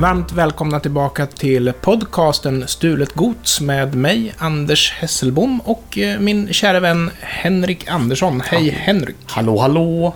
Varmt 0.00 0.32
välkomna 0.32 0.80
tillbaka 0.80 1.26
till 1.26 1.72
podcasten 1.80 2.68
Stulet 2.68 3.12
Gods 3.12 3.60
med 3.60 3.94
mig, 3.94 4.34
Anders 4.38 4.92
Hesselbom 4.92 5.60
och 5.60 5.98
eh, 5.98 6.20
min 6.20 6.52
kära 6.52 6.80
vän 6.80 7.10
Henrik 7.20 7.88
Andersson. 7.88 8.42
Hej 8.46 8.70
Henrik! 8.70 9.16
Hallå, 9.26 9.58
hallå! 9.58 10.14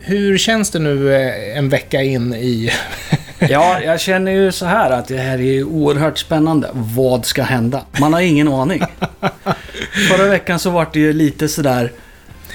Hur 0.00 0.38
känns 0.38 0.70
det 0.70 0.78
nu 0.78 1.14
eh, 1.14 1.58
en 1.58 1.68
vecka 1.68 2.02
in 2.02 2.34
i... 2.34 2.70
Ja, 3.38 3.80
jag 3.80 4.00
känner 4.00 4.32
ju 4.32 4.52
så 4.52 4.66
här 4.66 4.90
att 4.90 5.08
det 5.08 5.18
här 5.18 5.40
är 5.40 5.64
oerhört 5.64 6.18
spännande. 6.18 6.70
Vad 6.72 7.26
ska 7.26 7.42
hända? 7.42 7.82
Man 8.00 8.12
har 8.12 8.20
ingen 8.20 8.48
aning. 8.48 8.82
Förra 10.10 10.28
veckan 10.28 10.58
så 10.58 10.70
var 10.70 10.86
det 10.92 11.00
ju 11.00 11.12
lite 11.12 11.48
sådär 11.48 11.92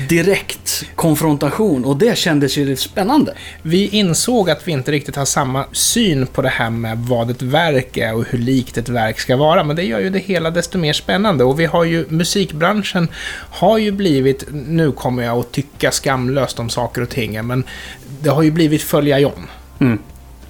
direkt 0.09 0.85
konfrontation 0.95 1.85
och 1.85 1.97
det 1.97 2.17
kändes 2.17 2.57
ju 2.57 2.75
spännande. 2.75 3.33
Vi 3.61 3.87
insåg 3.87 4.49
att 4.49 4.67
vi 4.67 4.71
inte 4.71 4.91
riktigt 4.91 5.15
har 5.15 5.25
samma 5.25 5.65
syn 5.71 6.27
på 6.27 6.41
det 6.41 6.49
här 6.49 6.69
med 6.69 6.97
vad 6.97 7.29
ett 7.29 7.41
verk 7.41 7.97
är 7.97 8.15
och 8.15 8.25
hur 8.29 8.39
likt 8.39 8.77
ett 8.77 8.89
verk 8.89 9.19
ska 9.19 9.35
vara, 9.37 9.63
men 9.63 9.75
det 9.75 9.83
gör 9.83 9.99
ju 9.99 10.09
det 10.09 10.19
hela 10.19 10.51
desto 10.51 10.77
mer 10.77 10.93
spännande. 10.93 11.43
Och 11.43 11.59
vi 11.59 11.65
har 11.65 11.83
ju, 11.83 12.05
musikbranschen 12.09 13.07
har 13.49 13.77
ju 13.77 13.91
blivit, 13.91 14.43
nu 14.51 14.91
kommer 14.91 15.23
jag 15.23 15.39
att 15.39 15.51
tycka 15.51 15.91
skamlöst 15.91 16.59
om 16.59 16.69
saker 16.69 17.01
och 17.01 17.09
ting, 17.09 17.47
men 17.47 17.63
det 18.21 18.29
har 18.29 18.43
ju 18.43 18.51
blivit 18.51 18.81
följa 18.81 19.19
John. 19.19 19.47
Mm. 19.79 19.99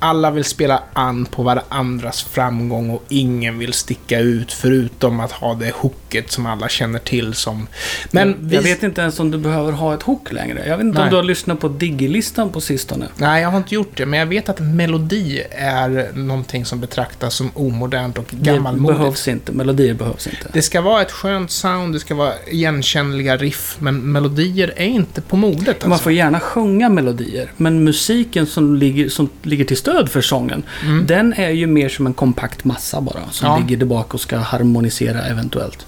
Alla 0.04 0.32
vill 0.32 0.44
spela 0.44 0.84
an 0.94 1.26
på 1.26 1.44
varandras 1.44 2.24
framgång 2.24 2.90
och 2.90 3.04
ingen 3.10 3.60
vill 3.60 3.74
sticka 3.74 4.20
ut 4.20 4.52
förutom 4.54 5.20
att 5.20 5.32
ha 5.32 5.54
det 5.54 5.72
hooket 5.76 6.32
som 6.32 6.46
alla 6.46 6.70
känner 6.70 7.00
till 7.00 7.34
som... 7.34 7.68
Men 8.12 8.36
vi... 8.40 8.56
Jag 8.56 8.62
vet 8.64 8.84
inte 8.84 9.02
ens 9.02 9.20
om 9.20 9.32
du 9.32 9.38
behöver 9.38 9.72
ha 9.72 9.94
ett 9.94 10.04
hook 10.04 10.32
längre. 10.32 10.64
Jag 10.68 10.78
vet 10.78 10.86
inte 10.86 10.98
Nej. 11.00 11.04
om 11.04 11.10
du 11.10 11.16
har 11.16 11.24
lyssnat 11.24 11.60
på 11.60 11.68
Diggy-listan 11.68 12.50
på 12.50 12.62
sistone. 12.62 13.06
Nej, 13.18 13.42
jag 13.42 13.50
har 13.50 13.58
inte 13.58 13.76
gjort 13.76 13.98
det, 13.98 14.06
men 14.06 14.20
jag 14.20 14.26
vet 14.26 14.50
att 14.50 14.60
melodi 14.60 15.44
är 15.52 16.10
någonting 16.14 16.66
som 16.66 16.80
betraktas 16.80 17.36
som 17.36 17.52
omodernt 17.54 18.18
och 18.18 18.26
Det 18.30 18.52
gammalmodigt. 18.52 19.00
behövs 19.00 19.28
inte. 19.28 19.52
Melodier 19.52 19.94
behövs 19.94 20.28
inte. 20.28 20.50
Det 20.54 20.62
ska 20.62 20.82
vara 20.82 21.02
ett 21.02 21.12
skönt 21.12 21.52
sound, 21.52 21.96
det 21.96 22.00
ska 22.00 22.16
vara 22.16 22.34
igenkännliga 22.48 23.38
riff, 23.38 23.76
men 23.80 24.12
melodier 24.12 24.74
är 24.76 24.86
inte 24.86 25.22
på 25.22 25.36
modet 25.38 25.82
Man 25.84 25.92
alltså. 25.92 26.04
får 26.04 26.12
gärna 26.12 26.40
sjunga 26.40 26.90
melodier, 26.90 27.52
men 27.58 27.84
musiken 27.84 28.46
som 28.46 28.76
ligger, 28.76 29.10
som 29.10 29.30
ligger 29.42 29.66
till 29.66 29.78
stöd 29.78 29.93
för 30.10 30.22
sången, 30.22 30.64
Mm. 30.84 31.06
den 31.08 31.34
är 31.34 31.50
ju 31.50 31.68
mer 31.68 31.90
som 31.90 32.08
en 32.08 32.14
kompakt 32.14 32.64
massa 32.64 33.02
bara, 33.02 33.30
som 33.32 33.48
Ja. 33.48 33.58
ligger 33.68 33.86
bak 33.86 34.14
och 34.14 34.22
ska 34.22 34.38
harmonisera 34.38 35.22
eventuellt. 35.22 35.86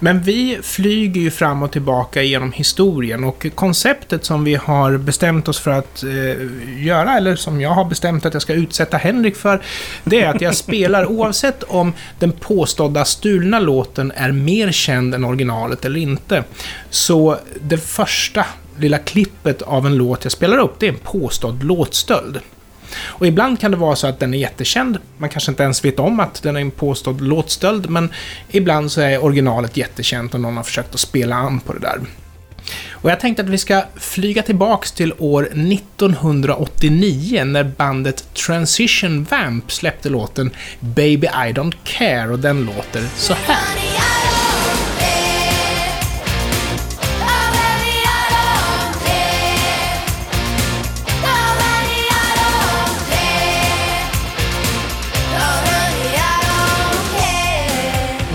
Men 0.00 0.22
vi 0.22 0.58
flyger 0.62 1.20
ju 1.20 1.30
fram 1.30 1.62
och 1.62 1.72
tillbaka 1.72 2.22
genom 2.22 2.52
historien 2.52 3.24
och 3.24 3.46
konceptet 3.54 4.24
som 4.24 4.44
vi 4.44 4.54
har 4.54 4.96
bestämt 4.96 5.48
oss 5.48 5.58
för 5.58 5.70
att 5.70 6.02
eh, 6.02 6.46
göra, 6.84 7.16
eller 7.16 7.36
som 7.36 7.60
jag 7.60 7.70
har 7.70 7.84
bestämt 7.84 8.26
att 8.26 8.32
jag 8.32 8.42
ska 8.42 8.52
utsätta 8.54 8.96
Henrik 8.96 9.36
för, 9.36 9.62
det 10.04 10.20
är 10.22 10.34
att 10.34 10.40
jag 10.40 10.54
spelar 10.64 11.06
oavsett 11.06 11.62
om 11.62 11.92
den 12.18 12.32
påstådda 12.32 13.04
stulna 13.04 13.60
låten 13.60 14.12
är 14.16 14.32
mer 14.32 14.72
känd 14.72 15.14
än 15.14 15.24
originalet 15.24 15.84
eller 15.84 16.00
inte. 16.00 16.44
Så 16.90 17.36
det 17.60 17.78
första 17.78 18.46
lilla 18.78 18.98
klippet 18.98 19.62
av 19.62 19.86
en 19.86 19.96
låt 19.96 20.24
jag 20.24 20.32
spelar 20.32 20.58
upp, 20.58 20.74
det 20.78 20.86
är 20.86 20.92
en 20.92 20.98
påstådd 20.98 21.64
låtstöld. 21.64 22.38
Och 22.98 23.26
ibland 23.26 23.60
kan 23.60 23.70
det 23.70 23.76
vara 23.76 23.96
så 23.96 24.06
att 24.06 24.20
den 24.20 24.34
är 24.34 24.38
jättekänd. 24.38 24.98
Man 25.18 25.28
kanske 25.28 25.52
inte 25.52 25.62
ens 25.62 25.84
vet 25.84 25.98
om 25.98 26.20
att 26.20 26.42
den 26.42 26.56
är 26.56 26.60
en 26.60 26.70
påstådd 26.70 27.20
låtstöld, 27.20 27.90
men 27.90 28.12
ibland 28.50 28.92
så 28.92 29.00
är 29.00 29.24
originalet 29.24 29.76
jättekänt 29.76 30.34
och 30.34 30.40
någon 30.40 30.56
har 30.56 30.64
försökt 30.64 30.94
att 30.94 31.00
spela 31.00 31.36
an 31.36 31.60
på 31.60 31.72
det 31.72 31.80
där. 31.80 32.00
Och 32.90 33.10
jag 33.10 33.20
tänkte 33.20 33.42
att 33.42 33.48
vi 33.48 33.58
ska 33.58 33.84
flyga 33.96 34.42
tillbaks 34.42 34.92
till 34.92 35.14
år 35.18 35.44
1989 35.44 37.44
när 37.44 37.64
bandet 37.64 38.34
Transition 38.34 39.24
Vamp 39.24 39.72
släppte 39.72 40.08
låten 40.08 40.50
Baby 40.80 41.26
I 41.26 41.52
Don't 41.52 41.74
Care 41.84 42.30
och 42.30 42.38
den 42.38 42.64
låter 42.64 43.02
så 43.16 43.34
här. 43.34 43.91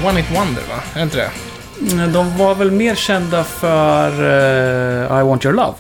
One 0.06 0.20
It 0.20 0.32
Wonder, 0.32 0.62
va? 0.70 0.80
Är 0.96 1.04
inte 1.04 1.18
det? 1.18 1.30
Mm, 1.92 2.14
De 2.14 2.38
var 2.38 2.56
väl 2.56 2.72
mer 2.72 2.96
kända 2.96 3.44
för 3.44 4.12
eh, 5.12 5.20
I 5.20 5.24
Want 5.24 5.46
Your 5.46 5.56
Love? 5.56 5.74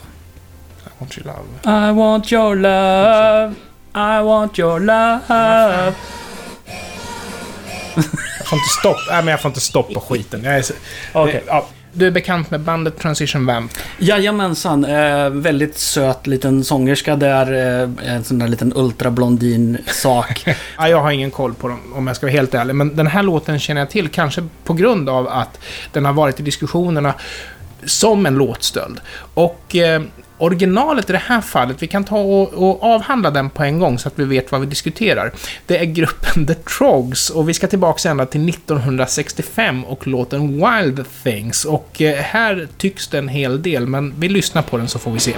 I 0.86 0.90
want 1.00 1.18
your 1.18 1.26
love. 1.28 1.90
I 1.90 1.92
want 1.94 2.32
your 2.32 2.56
love, 2.56 3.54
I 3.96 4.24
want 4.24 4.60
your 4.60 4.80
love. 4.80 5.94
Jag 8.40 8.48
får 8.48 8.58
inte 8.58 8.70
stopp. 8.80 8.98
Nej, 9.10 9.24
men 9.24 9.28
jag 9.28 9.42
får 9.42 9.50
inte 9.50 9.62
stopp 9.62 9.94
på 9.94 10.00
skiten. 10.00 10.44
Jag 10.44 10.56
är 10.58 10.62
så... 10.62 10.74
Okej. 11.14 11.44
Ja. 11.48 11.66
Du 11.97 12.08
är 12.08 12.12
bekant 12.12 12.52
med 12.52 12.59
bandet 12.59 13.00
Transition 13.00 13.46
Vamp? 13.46 13.72
Jajamensan, 13.97 14.85
eh, 14.85 15.30
väldigt 15.30 15.78
söt 15.78 16.28
liten 16.28 16.63
sångerska 16.63 17.16
där, 17.16 17.53
eh, 17.53 18.13
en 18.16 18.24
sån 18.24 18.40
där 18.40 18.47
liten 18.47 18.74
ultrablondin-sak. 18.75 20.46
Ja, 20.78 20.90
jag 20.90 21.02
har 21.02 21.12
ingen 21.12 21.31
koll 21.31 21.53
på 21.53 21.68
dem, 21.68 21.80
om 21.96 22.07
jag 22.07 22.16
ska 22.16 22.25
vara 22.25 22.31
helt 22.31 22.53
ärlig. 22.53 22.75
Men 22.75 22.96
den 22.96 23.07
här 23.07 23.24
låten 23.24 23.59
känner 23.59 23.81
jag 23.81 23.90
till, 23.90 24.09
kanske 24.09 24.47
på 24.63 24.74
grund 24.74 25.09
av 25.09 25.28
att 25.28 25.59
den 25.91 26.06
har 26.06 26.13
varit 26.13 26.40
i 26.40 26.44
diskussionerna 26.44 27.13
som 27.86 28.25
en 28.25 28.36
låtstöld. 28.36 29.00
Och 29.34 29.75
eh, 29.75 30.02
originalet 30.38 31.09
i 31.09 31.14
det 31.14 31.22
här 31.25 31.42
fallet, 31.42 31.84
vi 31.84 31.88
kan 31.88 32.03
ta 32.03 32.18
och, 32.18 32.53
och 32.53 32.84
avhandla 32.84 33.31
den 33.31 33.50
på 33.50 33.64
en 33.64 33.80
gång 33.80 34.00
så 34.00 34.08
att 34.08 34.20
vi 34.20 34.25
vet 34.25 34.52
vad 34.52 34.62
vi 34.62 34.68
diskuterar. 34.68 35.31
Det 35.66 35.78
är 35.78 35.86
gruppen 35.86 36.46
The 36.48 36.53
Trogs 36.53 37.30
och 37.30 37.50
vi 37.50 37.53
ska 37.53 37.68
tillbaka 37.68 38.09
ända 38.09 38.25
till 38.25 38.50
1965 38.50 39.86
och 39.86 40.08
låten 40.08 40.48
Wild 40.48 41.06
Things. 41.24 41.66
Och 41.66 42.02
eh, 42.02 42.16
här 42.16 42.68
tycks 42.78 43.08
det 43.08 43.18
en 43.18 43.28
hel 43.28 43.62
del, 43.62 43.88
men 43.88 44.14
vi 44.20 44.30
lyssnar 44.30 44.62
på 44.62 44.78
den 44.78 44.88
så 44.88 45.00
får 45.00 45.12
vi 45.12 45.20
se. 45.20 45.34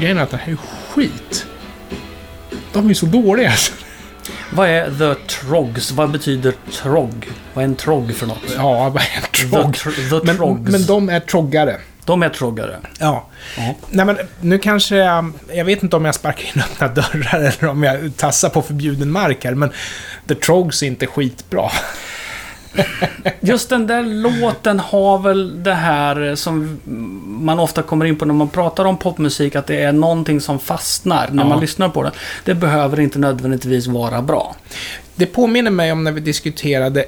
Grejen 0.00 0.18
är 0.18 0.22
att 0.22 0.30
det 0.30 0.36
här 0.36 0.52
är 0.52 0.56
skit. 0.90 1.46
De 2.72 2.90
är 2.90 2.94
så 2.94 3.06
dåliga 3.06 3.50
alltså. 3.50 3.72
Vad 4.52 4.68
är 4.68 4.90
The 5.14 5.20
Trogs? 5.26 5.90
Vad 5.90 6.10
betyder 6.10 6.54
trog? 6.82 7.28
Vad 7.54 7.64
är 7.64 7.68
en 7.68 7.74
trog 7.76 8.14
för 8.14 8.26
något? 8.26 8.42
Ja, 8.56 8.88
vad 8.88 9.02
är 9.02 9.16
en 9.16 9.22
The, 9.22 9.56
trogg? 9.56 9.74
tr- 9.74 10.20
the 10.20 10.26
Men, 10.26 10.36
Trogs. 10.36 10.70
men 10.72 10.86
de 10.86 11.08
är 11.08 11.20
troggare. 11.20 11.76
De 12.04 12.22
är 12.22 12.28
troggare. 12.28 12.76
Ja. 12.98 13.26
Ja. 13.56 13.74
Nej 13.90 14.06
men 14.06 14.18
nu 14.40 14.58
kanske 14.58 14.96
jag... 14.96 15.32
Jag 15.52 15.64
vet 15.64 15.82
inte 15.82 15.96
om 15.96 16.04
jag 16.04 16.14
sparkar 16.14 16.44
in 16.56 16.62
öppna 16.62 16.88
dörrar 16.88 17.34
eller 17.60 17.66
om 17.68 17.82
jag 17.82 18.16
tassar 18.16 18.48
på 18.48 18.62
förbjuden 18.62 19.10
mark 19.10 19.44
här, 19.44 19.54
men 19.54 19.70
The 20.28 20.34
Trogs 20.34 20.82
är 20.82 20.86
inte 20.86 21.06
skitbra. 21.06 21.70
Just 23.40 23.68
den 23.68 23.86
där 23.86 24.02
låten 24.02 24.80
har 24.80 25.18
väl 25.18 25.62
det 25.62 25.74
här 25.74 26.34
som 26.34 26.80
man 27.26 27.58
ofta 27.58 27.82
kommer 27.82 28.04
in 28.04 28.16
på 28.16 28.24
när 28.24 28.34
man 28.34 28.48
pratar 28.48 28.84
om 28.84 28.96
popmusik, 28.96 29.56
att 29.56 29.66
det 29.66 29.82
är 29.82 29.92
någonting 29.92 30.40
som 30.40 30.58
fastnar 30.58 31.28
när 31.32 31.42
Ja. 31.42 31.48
man 31.48 31.60
lyssnar 31.60 31.88
på 31.88 32.02
det. 32.02 32.10
Det 32.44 32.54
behöver 32.54 33.00
inte 33.00 33.18
nödvändigtvis 33.18 33.86
vara 33.86 34.22
bra. 34.22 34.56
Det 35.14 35.26
påminner 35.26 35.70
mig 35.70 35.92
om 35.92 36.04
när 36.04 36.12
vi 36.12 36.20
diskuterade 36.20 37.04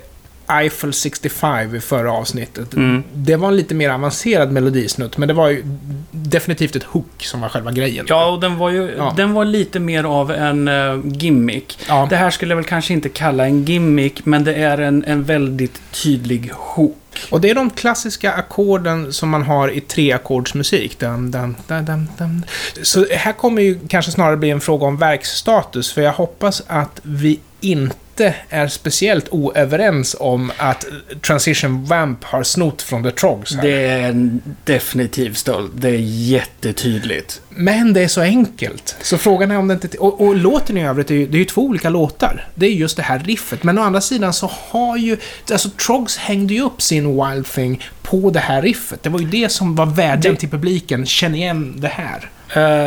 Eiffel 0.61 0.93
65 0.93 1.75
i 1.75 1.81
förra 1.81 2.13
avsnittet. 2.13 2.75
Mm. 2.75 3.03
Det 3.15 3.37
var 3.37 3.49
en 3.49 3.57
lite 3.57 3.75
mer 3.75 3.91
avancerad 3.91 4.53
melodisnutt, 4.53 5.19
men 5.19 5.29
det 5.29 5.35
var 5.35 5.49
ju 5.49 5.63
definitivt 6.11 6.77
ett 6.77 6.83
hook 6.83 7.07
som 7.25 7.41
var 7.41 7.49
själva 7.49 7.73
grejen. 7.73 8.07
Ja, 8.09 8.31
och 8.31 8.41
den 8.41 8.59
var 8.59 8.71
ju 8.71 8.95
Ja. 8.97 9.15
den 9.17 9.33
var 9.33 9.45
lite 9.45 9.81
mer 9.81 10.05
av 10.05 10.31
en 10.31 10.69
eh, 10.69 11.01
gimmick. 11.05 11.79
Ja. 11.89 12.07
Det 12.11 12.17
här 12.17 12.31
skulle 12.31 12.51
jag 12.53 12.57
väl 12.57 12.65
kanske 12.65 12.93
inte 12.93 13.09
kalla 13.09 13.45
en 13.47 13.65
gimmick, 13.65 14.25
men 14.27 14.45
det 14.45 14.55
är 14.55 14.79
en, 14.79 15.05
en 15.05 15.25
väldigt 15.25 15.81
tydlig 15.93 16.51
hook. 16.55 16.97
Och 17.31 17.41
det 17.41 17.51
är 17.51 17.55
de 17.55 17.71
klassiska 17.71 18.33
ackorden 18.33 19.13
som 19.13 19.29
man 19.29 19.43
har 19.43 19.69
i 19.69 19.81
treackordsmusik. 19.81 20.99
Dum, 20.99 21.31
dum, 21.31 21.57
dum, 21.69 21.85
dum, 21.85 22.09
dum. 22.19 22.43
Så 22.83 23.07
här 23.11 23.33
kommer 23.33 23.63
ju 23.63 23.79
kanske 23.89 24.13
snarare 24.13 24.37
bli 24.37 24.51
en 24.51 24.61
fråga 24.61 24.87
om 24.87 24.97
verksstatus, 24.97 25.93
för 25.93 26.03
jag 26.03 26.13
hoppas 26.13 26.63
att 26.67 27.01
vi 27.03 27.39
inte 27.62 28.35
är 28.49 28.69
speciellt 28.69 29.29
oöverens 29.31 30.17
om 30.20 30.53
att 30.56 30.85
Transition 31.26 31.85
Vamp 31.85 32.25
har 32.25 32.43
snott 32.43 32.82
från 32.82 33.03
The 33.03 33.11
Trogs. 33.11 33.55
Här. 33.55 33.62
Det 33.62 33.85
är 33.87 34.09
en 34.09 34.43
definitiv 34.64 35.35
stöld. 35.35 35.70
Det 35.75 35.88
är 35.88 35.99
jättetydligt. 36.00 37.41
Men 37.49 37.93
det 37.93 38.00
är 38.03 38.09
så 38.09 38.20
enkelt. 38.20 38.97
Så 39.03 39.19
frågan 39.19 39.50
är 39.50 39.59
om 39.59 39.69
det 39.69 39.75
inte... 39.75 39.99
Och, 39.99 40.20
och 40.20 40.37
låten 40.37 40.76
i 40.79 40.85
övrigt, 40.87 41.11
är 41.11 41.14
ju, 41.14 41.26
det 41.26 41.37
är 41.37 41.38
ju 41.38 41.44
två 41.44 41.62
olika 41.62 41.91
låtar. 41.91 42.49
Det 42.55 42.67
är 42.67 42.70
just 42.70 42.97
det 42.97 43.03
här 43.03 43.19
riffet. 43.19 43.62
Men 43.62 43.79
å 43.79 43.82
andra 43.82 44.00
sidan 44.00 44.32
så 44.32 44.50
har 44.70 44.97
ju... 44.97 45.17
Alltså 45.53 45.70
Trogs 45.70 46.17
hängde 46.17 46.55
ju 46.55 46.62
upp 46.62 46.82
sin 46.82 47.06
Wild 47.25 47.47
Thing 47.47 47.82
på 48.03 48.31
det 48.31 48.41
här 48.41 48.62
riffet. 48.62 49.03
Det 49.03 49.08
var 49.08 49.20
ju 49.20 49.26
det 49.26 49.49
som 49.49 49.75
var 49.75 49.87
vädjan 49.87 50.35
Det- 50.35 50.41
till 50.41 50.49
publiken. 50.50 51.06
Känn 51.06 51.35
igen 51.35 51.75
det 51.76 51.88
här. 51.93 52.31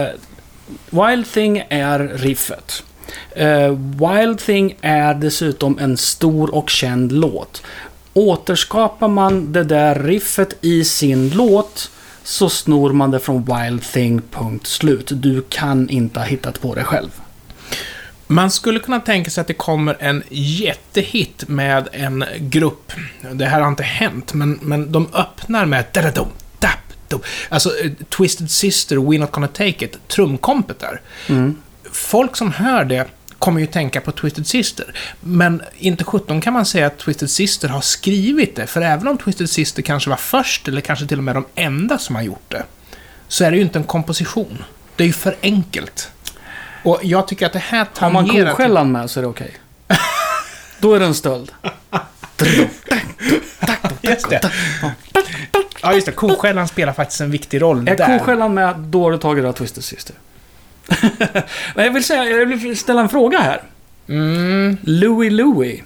Eh, 0.01 0.07
Wild 0.89 1.31
Thing 1.33 1.63
är 1.69 1.99
riffet. 1.99 2.83
Eh, 3.35 3.71
Wild 3.71 4.39
Thing 4.39 4.77
är 4.81 5.13
dessutom 5.13 5.79
en 5.79 5.97
stor 5.97 6.55
och 6.55 6.69
känd 6.69 7.11
låt. 7.11 7.61
Återskapar 8.13 9.07
man 9.07 9.51
det 9.51 9.63
där 9.63 9.95
riffet 10.03 10.57
i 10.61 10.83
sin 10.83 11.29
låt 11.29 11.91
så 12.23 12.49
snor 12.49 12.93
man 12.93 13.11
det 13.11 13.19
från 13.19 13.45
Wild 13.45 13.83
Thing, 13.83 14.21
punkt 14.31 14.67
slut. 14.67 15.11
Du 15.11 15.41
kan 15.49 15.89
inte 15.89 16.19
ha 16.19 16.27
hittat 16.27 16.61
på 16.61 16.75
det 16.75 16.83
själv. 16.83 17.09
Man 18.27 18.51
skulle 18.51 18.79
kunna 18.79 18.99
tänka 18.99 19.29
sig 19.29 19.41
att 19.41 19.47
det 19.47 19.53
kommer 19.53 19.97
en 19.99 20.23
jättehit 20.29 21.47
med 21.47 21.87
en 21.91 22.25
grupp. 22.39 22.91
Det 23.33 23.45
här 23.45 23.61
har 23.61 23.67
inte 23.67 23.83
hänt, 23.83 24.33
men, 24.33 24.59
men 24.61 24.91
de 24.91 25.07
öppnar 25.13 25.65
med 25.65 25.85
da-da-dum, 25.93 26.27
dap-dum. 26.59 27.19
Alltså, 27.49 27.69
eh, 27.83 27.91
Twisted 28.09 28.51
Sister, 28.51 28.95
We're 28.95 29.19
Not 29.19 29.31
Gonna 29.31 29.47
Take 29.47 29.85
It, 29.85 30.07
trumkompet 30.07 30.79
där. 30.79 31.01
Folk 31.95 32.35
som 32.35 32.51
hör 32.51 32.85
det 32.85 33.05
kommer 33.39 33.59
ju 33.59 33.65
tänka 33.67 34.01
på 34.01 34.11
Twisted 34.11 34.47
Sister. 34.47 34.93
Men 35.19 35.61
inte 35.77 36.03
17 36.03 36.41
kan 36.41 36.53
man 36.53 36.65
säga 36.65 36.87
att 36.87 36.97
Twisted 36.97 37.29
Sister 37.29 37.69
har 37.69 37.81
skrivit 37.81 38.55
det, 38.55 38.67
för 38.67 38.81
även 38.81 39.07
om 39.07 39.17
Twisted 39.17 39.49
Sister 39.49 39.81
kanske 39.81 40.09
var 40.09 40.17
först, 40.17 40.67
eller 40.67 40.81
kanske 40.81 41.07
till 41.07 41.17
och 41.17 41.23
med 41.23 41.35
de 41.35 41.45
enda 41.55 41.97
som 41.97 42.15
har 42.15 42.23
gjort 42.23 42.45
det, 42.51 42.63
så 43.27 43.43
är 43.43 43.51
det 43.51 43.57
ju 43.57 43.63
inte 43.63 43.79
en 43.79 43.83
komposition. 43.83 44.63
Det 44.95 45.03
är 45.03 45.07
ju 45.07 45.13
för 45.13 45.35
enkelt. 45.41 46.11
Och 46.83 46.99
jag 47.03 47.27
tycker 47.27 47.45
att 47.45 47.53
det 47.53 47.59
här 47.59 47.87
Har 47.97 48.09
man 48.09 48.27
tangerar... 48.27 48.49
koskällan 48.49 48.91
med 48.91 49.09
så 49.09 49.19
är 49.19 49.21
det 49.21 49.27
okej. 49.27 49.51
Då 50.79 50.93
är 50.93 50.99
det 50.99 51.05
en 51.05 51.15
stöld. 51.15 51.51
Just 54.01 54.29
det. 54.29 54.51
Ja, 55.81 55.93
just 55.93 56.05
det. 56.05 56.11
Koskällan 56.11 56.67
spelar 56.67 56.93
faktiskt 56.93 57.21
en 57.21 57.31
viktig 57.31 57.61
roll 57.61 57.87
Är 57.87 57.97
där. 57.97 58.17
koskällan 58.19 58.53
med, 58.53 58.75
då 58.79 59.03
har 59.03 59.11
du 59.11 59.17
tagit 59.17 59.45
av 59.45 59.53
Twisted 59.53 59.83
Sister. 59.83 60.15
Jag 61.75 61.93
vill 61.93 62.03
säga, 62.03 62.23
jag 62.23 62.45
vill 62.45 62.77
ställa 62.77 63.01
en 63.01 63.09
fråga 63.09 63.39
här. 63.39 63.61
Mm. 64.07 64.77
Louie 64.81 65.29
Louie. 65.29 65.83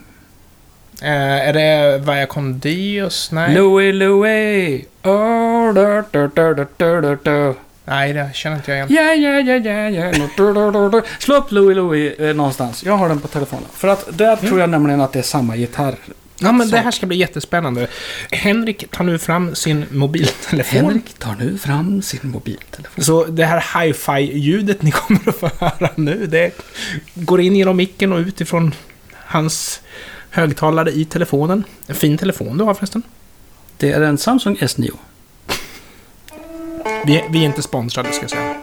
Eh, 1.02 1.48
är 1.48 1.54
det 1.54 1.98
Via 1.98 2.26
con 2.26 2.60
Dios? 2.60 3.32
Nej. 3.32 3.56
Louie 3.56 3.94
Louie. 3.94 4.86
Oh, 5.04 5.74
da, 5.74 6.04
da, 6.12 6.28
da, 6.28 6.54
da, 6.78 7.02
da, 7.02 7.16
da. 7.24 7.54
Nej, 7.86 8.14
det 8.14 8.30
känner 8.34 8.56
inte 8.56 8.72
jag 8.72 8.78
igen. 8.92 8.94
Ja. 9.96 10.28
Da, 10.38 10.54
da, 10.54 10.72
da, 10.72 10.90
da. 10.90 11.02
Slå 11.20 11.36
upp 11.36 11.52
Louie 11.52 11.76
Louie 11.76 12.30
eh, 12.30 12.36
någonstans. 12.36 12.84
Jag 12.84 12.98
har 12.98 13.10
den 13.10 13.20
på 13.20 13.28
telefonen. 13.28 13.66
För 13.74 13.88
att 13.88 14.18
där 14.18 14.36
tror 14.36 14.60
jag 14.60 14.70
nämligen 14.70 15.02
att 15.02 15.14
det 15.14 15.20
är 15.20 15.24
samma 15.24 15.56
gitarr. 15.56 15.96
Ja, 16.42 16.52
men 16.52 16.68
det 16.68 16.72
sak. 16.78 16.84
här 16.84 16.92
ska 16.92 17.06
bli 17.06 17.18
jättespännande. 17.18 17.88
Henrik 18.32 18.92
tar 18.92 19.04
nu 19.04 19.18
fram 19.18 19.56
sin 19.56 19.86
mobiltelefon. 19.92 20.80
Henrik 20.80 21.14
tar 21.14 21.36
nu 21.36 21.58
fram 21.58 22.02
sin 22.02 22.20
mobiltelefon. 22.24 23.04
Så 23.04 23.26
det 23.26 23.46
här 23.46 23.84
hi-fi-ljudet 23.86 24.82
ni 24.82 24.92
kommer 24.92 25.30
att 25.30 25.36
få 25.36 25.50
höra 25.60 25.90
nu, 25.96 26.28
det 26.28 26.52
går 27.14 27.42
in 27.42 27.56
genom 27.56 27.78
micken 27.78 28.14
och 28.14 28.20
ut 28.20 28.42
ifrån 28.42 28.74
hans 29.14 29.82
högtalare 30.30 30.92
i 30.92 31.06
telefonen. 31.06 31.64
En 31.88 31.96
fin 31.96 32.18
telefon 32.18 32.58
du 32.58 32.64
har 32.64 32.74
förresten. 32.74 33.04
Det 33.78 33.92
är 33.92 34.02
en 34.02 34.18
Samsung 34.18 34.56
S9. 34.56 34.92
Vi, 37.06 37.24
vi 37.30 37.40
är 37.40 37.46
inte 37.46 37.62
sponsrade, 37.62 38.12
ska 38.12 38.24
jag 38.24 38.30
säga. 38.30 38.56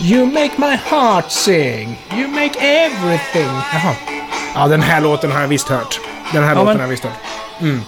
You 0.00 0.26
make 0.26 0.58
my 0.58 0.76
heart 0.76 1.30
sing. 1.30 1.98
You 2.16 2.28
make 2.28 2.58
everything. 2.60 3.46
Jaha. 3.72 4.13
Ja, 4.54 4.66
den 4.68 4.82
här 4.82 5.00
låten 5.00 5.32
har 5.32 5.40
jag 5.40 5.48
visst 5.48 5.68
hört. 5.68 6.00
Den 6.32 6.42
här 6.44 6.50
Ja, 6.50 6.54
låten 6.54 6.66
men- 6.66 6.76
har 6.76 6.82
jag 6.82 6.88
visst 6.90 7.04
hört. 7.04 7.12
Mm. 7.60 7.80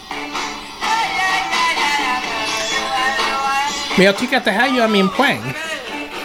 Men 3.97 4.07
jag 4.07 4.17
tycker 4.19 4.37
att 4.37 4.45
det 4.45 4.51
här 4.51 4.77
gör 4.77 4.89
min 4.89 5.09
poäng. 5.09 5.55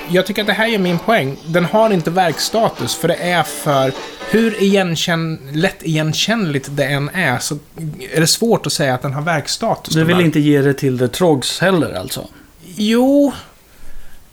Jag 0.10 0.26
tycker 0.26 0.42
att 0.42 0.48
det 0.48 0.54
här 0.54 0.68
gör 0.68 0.80
min 0.80 1.00
poäng. 1.00 1.38
Den 1.46 1.66
har 1.66 1.90
inte 1.94 2.10
verkstatus, 2.12 2.96
för 2.96 3.08
det 3.08 3.16
är 3.16 3.44
för... 3.44 3.92
Hur 4.30 4.64
igenkänn, 4.64 5.40
lätt 5.54 5.84
igenkännligt 5.84 6.68
det 6.72 6.86
än 6.86 7.10
är, 7.14 7.40
så 7.40 7.58
är 8.14 8.20
det 8.22 8.28
svårt 8.28 8.66
att 8.66 8.74
säga 8.74 8.94
att 8.94 9.02
den 9.02 9.14
har 9.14 9.22
verkstatus. 9.22 9.94
Du 9.94 10.04
vill 10.04 10.20
inte 10.22 10.40
ge 10.40 10.62
det 10.62 10.74
till 10.74 11.00
The 11.00 11.08
Trogs 11.08 11.60
heller 11.60 11.94
alltså? 11.94 12.28
Jo, 12.76 13.34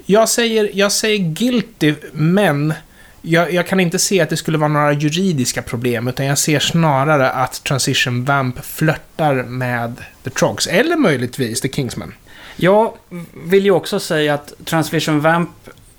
jag 0.06 0.28
säger, 0.28 0.70
jag 0.75 0.93
säger 0.93 1.19
guilty, 1.19 1.94
men 2.12 2.75
jag, 3.28 3.52
jag 3.52 3.66
kan 3.66 3.80
inte 3.80 3.98
se 3.98 4.20
att 4.20 4.30
det 4.30 4.36
skulle 4.36 4.58
vara 4.58 4.69
några 4.69 4.92
juridiska 4.92 5.62
problem, 5.62 6.08
utan 6.08 6.26
jag 6.26 6.38
ser 6.38 6.58
snarare 6.58 7.30
att 7.30 7.64
Transition 7.64 8.25
Vamp 8.25 8.64
flörtar 8.64 9.34
med 9.34 9.94
The 10.25 10.30
Trogs, 10.30 10.66
eller 10.66 10.96
möjligtvis 10.96 11.60
The 11.60 11.69
Kingsmen. 11.69 12.14
Jag 12.56 12.92
vill 13.44 13.64
ju 13.64 13.70
också 13.70 14.00
säga 14.00 14.34
att 14.34 14.52
Transvision 14.64 15.20
Vamp 15.20 15.50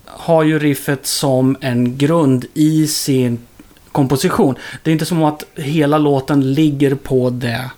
har 0.06 0.42
ju 0.42 0.58
riffet 0.58 1.06
som 1.06 1.56
en 1.60 1.98
grund 1.98 2.44
i 2.54 2.86
sin 2.86 3.38
komposition. 3.92 4.54
Det 4.82 4.90
är 4.90 4.92
inte 4.92 5.06
som 5.06 5.24
att 5.24 5.44
hela 5.54 5.98
låten 5.98 6.54
ligger 6.54 6.94
på 6.94 7.30
det 7.30 7.70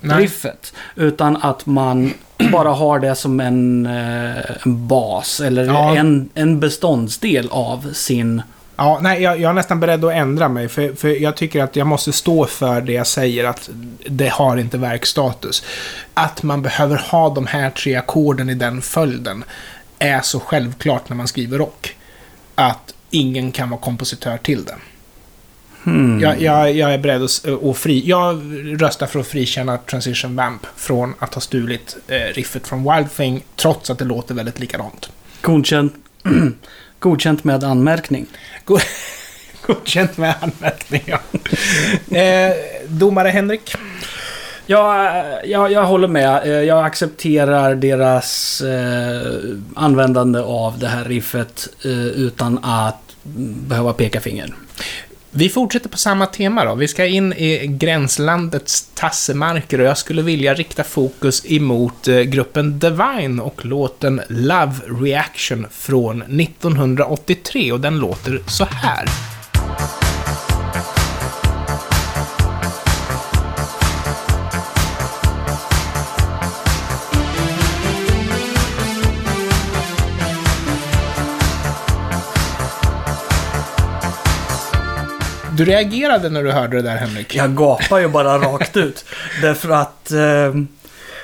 Nej. 0.00 0.22
riffet. 0.22 0.74
Utan 0.96 1.36
att 1.36 1.66
man 1.66 2.12
bara 2.52 2.70
har 2.70 2.98
det 2.98 3.14
som 3.14 3.40
en, 3.40 3.86
eh, 3.86 4.36
en 4.64 4.88
bas 4.88 5.40
eller 5.40 5.64
Ja. 5.64 5.96
en, 5.96 6.28
en 6.34 6.60
beståndsdel 6.60 7.48
av 7.50 7.92
sin... 7.92 8.42
Ja, 8.76 8.98
nej, 9.02 9.22
jag, 9.22 9.40
jag 9.40 9.48
är 9.50 9.52
nästan 9.54 9.80
beredd 9.80 10.04
att 10.04 10.12
ändra 10.12 10.48
mig, 10.48 10.68
för, 10.68 10.94
för 10.94 11.08
jag 11.08 11.36
tycker 11.36 11.62
att 11.62 11.76
jag 11.76 11.86
måste 11.86 12.12
stå 12.12 12.46
för 12.46 12.80
det 12.80 12.92
jag 12.92 13.06
säger, 13.06 13.44
att 13.44 13.70
det 14.06 14.28
har 14.28 14.56
inte 14.56 14.78
verkstatus. 14.78 15.64
Att 16.14 16.42
man 16.42 16.62
behöver 16.62 16.96
ha 16.96 17.34
de 17.34 17.46
här 17.46 17.70
tre 17.70 17.94
ackorden 17.96 18.48
i 18.48 18.54
den 18.54 18.82
följden 18.82 19.44
är 19.98 20.20
så 20.20 20.40
självklart 20.40 21.08
när 21.08 21.16
man 21.16 21.28
skriver 21.28 21.58
rock. 21.58 21.96
Att 22.54 22.94
ingen 23.10 23.52
kan 23.52 23.70
vara 23.70 23.80
kompositör 23.80 24.36
till 24.38 24.64
det. 24.64 24.74
Hmm. 25.84 26.20
Jag, 26.20 26.42
jag, 26.42 26.72
jag 26.76 26.94
är 26.94 26.98
beredd 26.98 27.22
att, 27.22 27.30
s- 27.30 27.44
att 27.62 27.76
fri... 27.78 28.02
Jag 28.06 28.42
röstar 28.82 29.06
för 29.06 29.20
att 29.20 29.26
frikänna 29.26 29.76
Transition 29.78 30.36
Vamp 30.36 30.66
från 30.76 31.14
att 31.18 31.34
ha 31.34 31.40
stulit 31.40 31.96
eh, 32.08 32.34
riffet 32.34 32.68
från 32.68 32.92
Wild 32.94 33.14
Thing, 33.16 33.44
trots 33.56 33.90
att 33.90 33.98
det 33.98 34.04
låter 34.04 34.34
väldigt 34.34 34.58
likadant. 34.60 35.10
Godkänt, 35.40 35.94
godkänt 36.98 37.44
med 37.44 37.64
anmärkning. 37.64 38.26
Go- 38.64 38.78
Godkänt 39.66 40.16
med 40.16 40.34
anmärkning, 40.40 41.02
ja. 41.06 41.18
eh, 42.18 42.52
domare 42.88 43.28
Henrik? 43.28 43.74
Ja, 44.66 45.12
jag, 45.44 45.72
jag 45.72 45.84
håller 45.84 46.08
med. 46.08 46.40
Eh, 46.44 46.50
Jag 46.50 46.84
accepterar 46.84 47.74
deras 47.74 48.60
eh, 48.60 49.40
användande 49.74 50.40
av 50.40 50.78
det 50.78 50.88
här 50.88 51.04
riffet 51.04 51.68
eh, 51.84 52.06
utan 52.06 52.58
att 52.64 53.16
behöva 53.68 53.92
peka 53.92 54.20
finger. 54.20 54.54
Vi 55.34 55.48
fortsätter 55.48 55.88
på 55.88 55.98
samma 55.98 56.26
tema 56.26 56.64
då. 56.64 56.74
Vi 56.74 56.88
ska 56.88 57.06
in 57.06 57.32
i 57.32 57.66
gränslandets 57.66 58.88
tassemarker 58.94 59.80
och 59.80 59.86
jag 59.86 59.98
skulle 59.98 60.22
vilja 60.22 60.54
rikta 60.54 60.84
fokus 60.84 61.42
emot 61.46 62.08
eh, 62.08 62.20
gruppen 62.20 62.78
Divine 62.78 63.42
och 63.42 63.64
låten 63.64 64.20
Love 64.28 64.74
Reaction 65.00 65.66
från 65.70 66.22
1983 66.22 67.72
och 67.72 67.80
den 67.80 67.98
låter 67.98 68.42
så 68.46 68.64
här. 68.64 69.08
Du 85.56 85.64
reagerade 85.64 86.28
när 86.28 86.42
du 86.42 86.50
hörde 86.52 86.76
det 86.76 86.82
där, 86.82 86.96
Henrik? 86.96 87.34
Jag 87.34 87.56
gapar 87.56 87.98
ju 87.98 88.08
bara 88.08 88.38
rakt 88.38 88.76
ut. 88.76 89.04
Därför 89.42 89.70
att 89.70 90.10
eh, 90.10 90.18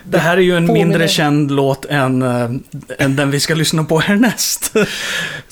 det 0.04 0.18
här 0.18 0.37
är 0.37 0.40
ju 0.40 0.56
en 0.56 0.66
påminner- 0.68 0.85
mindre 0.87 1.08
känd 1.08 1.50
låt 1.50 1.85
än, 1.85 2.23
eh, 2.23 2.50
än 2.99 3.16
den 3.16 3.30
vi 3.30 3.40
ska 3.40 3.54
lyssna 3.54 3.85
på 3.85 3.99
härnäst. 4.00 4.73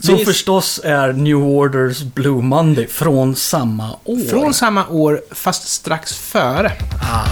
Som 0.00 0.18
förstås 0.18 0.80
är 0.84 1.12
New 1.12 1.36
Orders 1.36 2.02
Blue 2.02 2.42
Monday 2.42 2.86
från 2.86 3.36
samma 3.36 3.90
år. 4.04 4.28
Från 4.30 4.54
samma 4.54 4.86
år, 4.86 5.20
fast 5.30 5.68
strax 5.68 6.14
före. 6.18 6.72
Här 7.02 7.26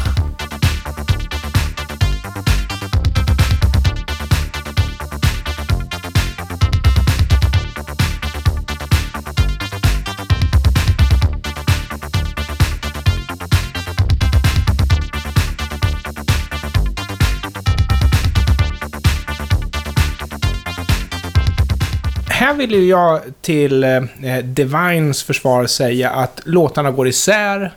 vill 22.67 22.81
ju 22.81 22.89
jag 22.89 23.21
till 23.41 23.85
eh, 23.85 23.97
eh, 24.23 24.45
Divines 24.45 25.23
försvar 25.23 25.67
säga 25.67 26.11
att 26.11 26.41
låtarna 26.45 26.91
går 26.91 27.09
isär. 27.09 27.73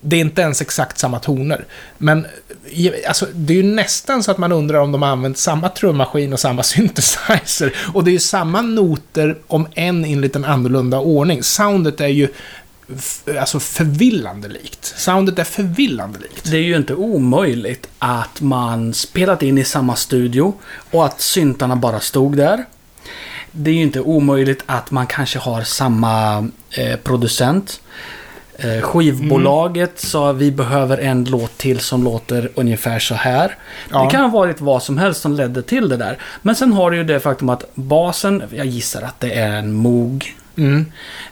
det 0.00 0.16
är 0.16 0.20
inte 0.20 0.42
ens 0.42 0.62
exakt 0.62 0.98
samma 0.98 1.18
toner. 1.18 1.64
Men 1.98 2.26
eh, 2.64 2.92
alltså, 3.08 3.26
det 3.34 3.52
är 3.52 3.56
ju 3.56 3.62
nästan 3.62 4.22
så 4.22 4.30
att 4.30 4.38
man 4.38 4.52
undrar 4.52 4.78
om 4.78 4.92
de 4.92 5.02
har 5.02 5.08
använt 5.08 5.38
samma 5.38 5.68
trummaskin 5.68 6.32
och 6.32 6.40
samma 6.40 6.62
synthesizer. 6.72 7.74
Och 7.94 8.04
det 8.04 8.10
är 8.10 8.12
ju 8.12 8.18
samma 8.18 8.60
noter, 8.60 9.36
om 9.46 9.68
än 9.74 10.04
i 10.04 10.12
en 10.12 10.20
liten 10.20 10.44
annorlunda 10.44 10.98
ordning. 10.98 11.42
Soundet 11.42 12.00
är 12.00 12.06
ju 12.06 12.28
alltså 13.40 13.60
förvillande 13.60 14.48
likt. 14.48 14.94
Soundet 14.96 15.38
är 15.38 15.44
förvillande 15.44 16.18
likt. 16.18 16.50
Det 16.50 16.56
är 16.56 16.62
ju 16.62 16.76
inte 16.76 16.94
omöjligt 16.94 17.88
att 17.98 18.40
man 18.40 18.94
spelat 18.94 19.42
in 19.42 19.58
i 19.58 19.64
samma 19.64 19.96
studio 19.96 20.54
och 20.90 21.06
att 21.06 21.20
syntarna 21.20 21.76
bara 21.76 22.00
stod 22.00 22.36
där. 22.36 22.64
Det 23.56 23.70
är 23.70 23.74
ju 23.74 23.82
inte 23.82 24.00
omöjligt 24.00 24.62
att 24.66 24.90
man 24.90 25.06
kanske 25.06 25.38
har 25.38 25.62
samma 25.62 26.48
eh, 26.70 26.96
producent. 26.96 27.80
Eh, 28.58 28.80
skivbolaget 28.80 30.00
sa 30.00 30.32
vi 30.32 30.50
behöver 30.50 30.98
en 30.98 31.24
låt 31.24 31.58
till 31.58 31.80
som 31.80 32.04
låter 32.04 32.50
ungefär 32.54 32.98
så 32.98 33.14
här. 33.14 33.56
Ja. 33.90 34.04
Det 34.04 34.10
kan 34.10 34.20
ha 34.20 34.28
varit 34.28 34.60
vad 34.60 34.82
som 34.82 34.98
helst 34.98 35.20
som 35.20 35.32
ledde 35.32 35.62
till 35.62 35.88
det 35.88 35.96
där. 35.96 36.18
Men 36.42 36.54
sen 36.54 36.72
har 36.72 36.90
du 36.90 36.96
ju 36.96 37.04
det 37.04 37.20
faktum 37.20 37.48
att 37.48 37.64
basen, 37.74 38.42
jag 38.54 38.66
gissar 38.66 39.02
att 39.02 39.20
det 39.20 39.32
är 39.32 39.56
en 39.56 39.72
Moog. 39.72 40.34
Mm. 40.56 40.86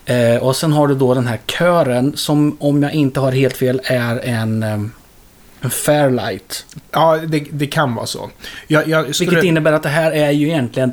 Eh, 0.04 0.36
och 0.36 0.56
sen 0.56 0.72
har 0.72 0.88
du 0.88 0.94
då 0.94 1.14
den 1.14 1.26
här 1.26 1.38
kören 1.46 2.16
som 2.16 2.56
om 2.60 2.82
jag 2.82 2.94
inte 2.94 3.20
har 3.20 3.32
helt 3.32 3.56
fel 3.56 3.80
är 3.84 4.20
en, 4.24 4.62
eh, 4.62 4.80
en 5.60 5.70
Fairlight. 5.70 6.66
Ja, 6.90 7.18
det, 7.26 7.46
det 7.50 7.66
kan 7.66 7.94
vara 7.94 8.06
så. 8.06 8.30
Jag, 8.66 8.88
jag 8.88 9.14
skulle... 9.14 9.30
Vilket 9.30 9.44
innebär 9.44 9.72
att 9.72 9.82
det 9.82 9.88
här 9.88 10.12
är 10.12 10.30
ju 10.30 10.48
egentligen 10.48 10.92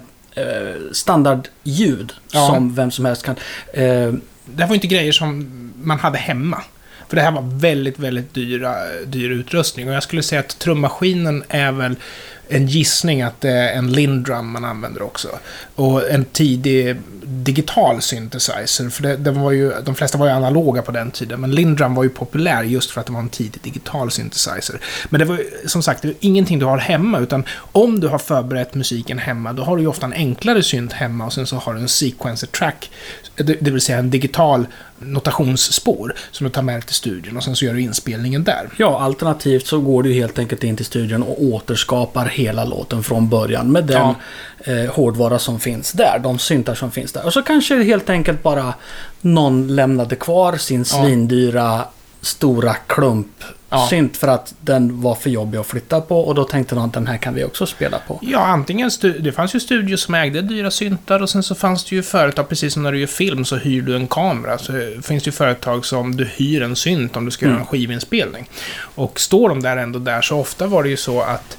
standardljud 0.91 2.13
Ja. 2.31 2.47
som 2.47 2.75
vem 2.75 2.91
som 2.91 3.05
helst 3.05 3.23
kan. 3.25 3.35
Eh, 3.73 4.13
det 4.45 4.61
här 4.63 4.67
var 4.67 4.75
inte 4.75 4.88
grejer 4.88 5.11
som 5.11 5.50
man 5.83 6.00
hade 6.00 6.17
hemma. 6.17 6.61
För 7.09 7.15
det 7.15 7.21
här 7.21 7.31
var 7.31 7.59
väldigt, 7.59 8.00
väldigt 8.00 8.33
dyra, 8.33 8.75
dyr 9.05 9.29
utrustning. 9.29 9.88
Och 9.89 9.93
jag 9.95 10.03
skulle 10.03 10.23
säga 10.23 10.39
att 10.39 10.59
trummaskinen 10.59 11.43
är 11.50 11.71
väl 11.71 11.95
en 12.51 12.67
gissning 12.67 13.22
att 13.22 13.41
det 13.41 13.50
är 13.50 13.74
en 13.74 13.91
Lindrum 13.91 14.51
man 14.51 14.65
använder 14.65 15.01
också. 15.01 15.27
Och 15.75 16.10
en 16.10 16.25
tidig 16.25 16.98
digital 17.24 18.01
synthesizer. 18.01 18.89
För 18.89 19.03
det, 19.03 19.17
det 19.17 19.31
var 19.31 19.51
ju, 19.51 19.74
de 19.86 19.96
flesta 19.96 20.17
var 20.17 20.25
ju 20.25 20.31
analoga 20.31 20.81
på 20.81 20.91
den 20.91 21.12
tiden. 21.12 21.41
Men 21.41 21.51
Lindrum 21.51 21.96
var 21.96 22.03
ju 22.03 22.10
populär 22.10 22.63
just 22.63 22.91
för 22.91 23.01
att 23.01 23.08
det 23.08 23.13
var 23.13 23.20
en 23.20 23.29
tidig 23.29 23.62
digital 23.62 24.12
synthesizer. 24.12 24.79
Men 25.10 25.20
det 25.20 25.25
var 25.25 25.38
ju, 25.38 25.50
som 25.65 25.84
sagt, 25.84 26.01
det 26.01 26.08
är 26.08 26.15
ingenting 26.20 26.60
du 26.60 26.65
har 26.65 26.77
hemma. 26.77 27.20
Utan 27.20 27.43
om 27.72 28.00
du 28.00 28.08
har 28.08 28.17
förberett 28.17 28.75
musiken 28.75 29.20
hemma, 29.20 29.53
då 29.53 29.63
har 29.63 29.75
du 29.75 29.81
ju 29.81 29.88
ofta 29.88 30.05
en 30.05 30.13
enklare 30.13 30.63
synt 30.63 30.93
hemma. 30.93 31.25
Och 31.25 31.34
sen 31.34 31.48
så 31.48 31.55
har 31.55 31.74
du 31.74 31.79
en 31.79 31.88
sequencer 31.88 32.48
track. 32.48 32.91
Det, 33.36 33.43
det 33.43 33.72
vill 33.72 33.81
säga 33.81 33.98
en 33.98 34.10
digital 34.10 34.65
notationsspår 35.00 36.15
som 36.31 36.43
du 36.48 36.51
tar 36.51 36.62
med 36.62 36.75
dig 36.75 36.81
till 36.81 36.96
studion. 36.96 37.38
Och 37.38 37.43
sen 37.43 37.55
så 37.55 37.65
gör 37.65 37.74
du 37.74 37.81
inspelningen 37.81 38.43
där. 38.43 38.70
ja, 38.77 39.00
alternativt 39.00 39.67
så 39.67 39.79
går 39.79 40.03
du 40.03 40.13
helt 40.13 40.39
enkelt 40.39 40.63
in 40.63 40.75
till 40.75 40.86
studion 40.86 41.24
och 41.24 41.43
återskapar 41.43 42.25
hela 42.41 42.65
låten 42.65 43.03
från 43.03 43.29
början 43.29 43.71
med 43.71 43.83
den 43.83 44.15
eh, 44.60 44.93
hårdvara 44.93 45.39
som 45.39 45.60
finns 45.60 45.91
där. 45.91 46.19
De 46.19 46.39
syntar 46.39 46.75
som 46.75 46.91
finns 46.91 47.12
där. 47.12 47.25
Och 47.25 47.33
så 47.33 47.41
kanske 47.41 47.83
helt 47.83 48.10
enkelt 48.10 48.43
bara 48.43 48.74
någon 49.21 49.75
lämnade 49.75 50.15
kvar 50.15 50.57
sin 50.57 50.86
svindyra 50.86 51.86
stora 52.21 52.74
klump 52.74 53.43
Ja. 53.74 53.88
synt 53.89 54.17
för 54.17 54.27
att 54.27 54.53
den 54.62 55.01
var 55.01 55.15
för 55.15 55.29
jobbig 55.29 55.57
att 55.57 55.67
flytta 55.67 56.01
på 56.01 56.19
och 56.21 56.36
då 56.36 56.43
tänkte 56.43 56.75
de 56.75 56.86
att 56.86 56.93
den 56.93 57.07
här 57.07 57.17
kan 57.17 57.33
vi 57.33 57.43
också 57.43 57.65
spela 57.65 58.00
på. 58.07 58.19
Ja, 58.21 58.39
antingen... 58.39 58.91
Det 59.19 59.31
fanns 59.31 59.55
ju 59.55 59.60
studios 59.60 60.01
som 60.01 60.13
ägde 60.15 60.41
dyra 60.41 60.71
syntar 60.71 61.21
och 61.21 61.29
sen 61.29 61.43
så 61.43 61.55
fanns 61.55 61.83
det 61.83 61.95
ju 61.95 62.03
företag, 62.03 62.50
precis 62.50 62.74
som 62.74 62.83
när 62.83 62.91
du 62.91 63.00
gör 63.00 63.07
film 63.07 63.45
så 63.45 63.55
hyr 63.55 63.81
du 63.81 63.95
en 63.95 64.07
kamera. 64.07 64.57
Så 64.57 64.74
finns 65.03 65.24
det 65.24 65.27
ju 65.27 65.31
företag 65.31 65.86
som 65.86 66.17
du 66.17 66.25
hyr 66.25 66.62
en 66.62 66.75
synt 66.75 67.17
om 67.17 67.25
du 67.25 67.31
ska 67.31 67.45
göra 67.45 67.60
en 67.60 67.65
skivinspelning. 67.65 68.50
Och 68.95 69.19
står 69.19 69.50
de 69.50 69.62
där 69.62 69.77
ändå 69.77 70.00
där 70.00 70.21
så 70.21 70.38
ofta 70.38 70.67
var 70.67 70.83
det 70.83 70.89
ju 70.89 70.98
så 70.98 71.21
att 71.21 71.57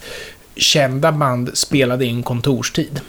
kända 0.57 1.13
band 1.13 1.51
spelade 1.55 2.05
in 2.05 2.23
kontorstid. 2.23 3.01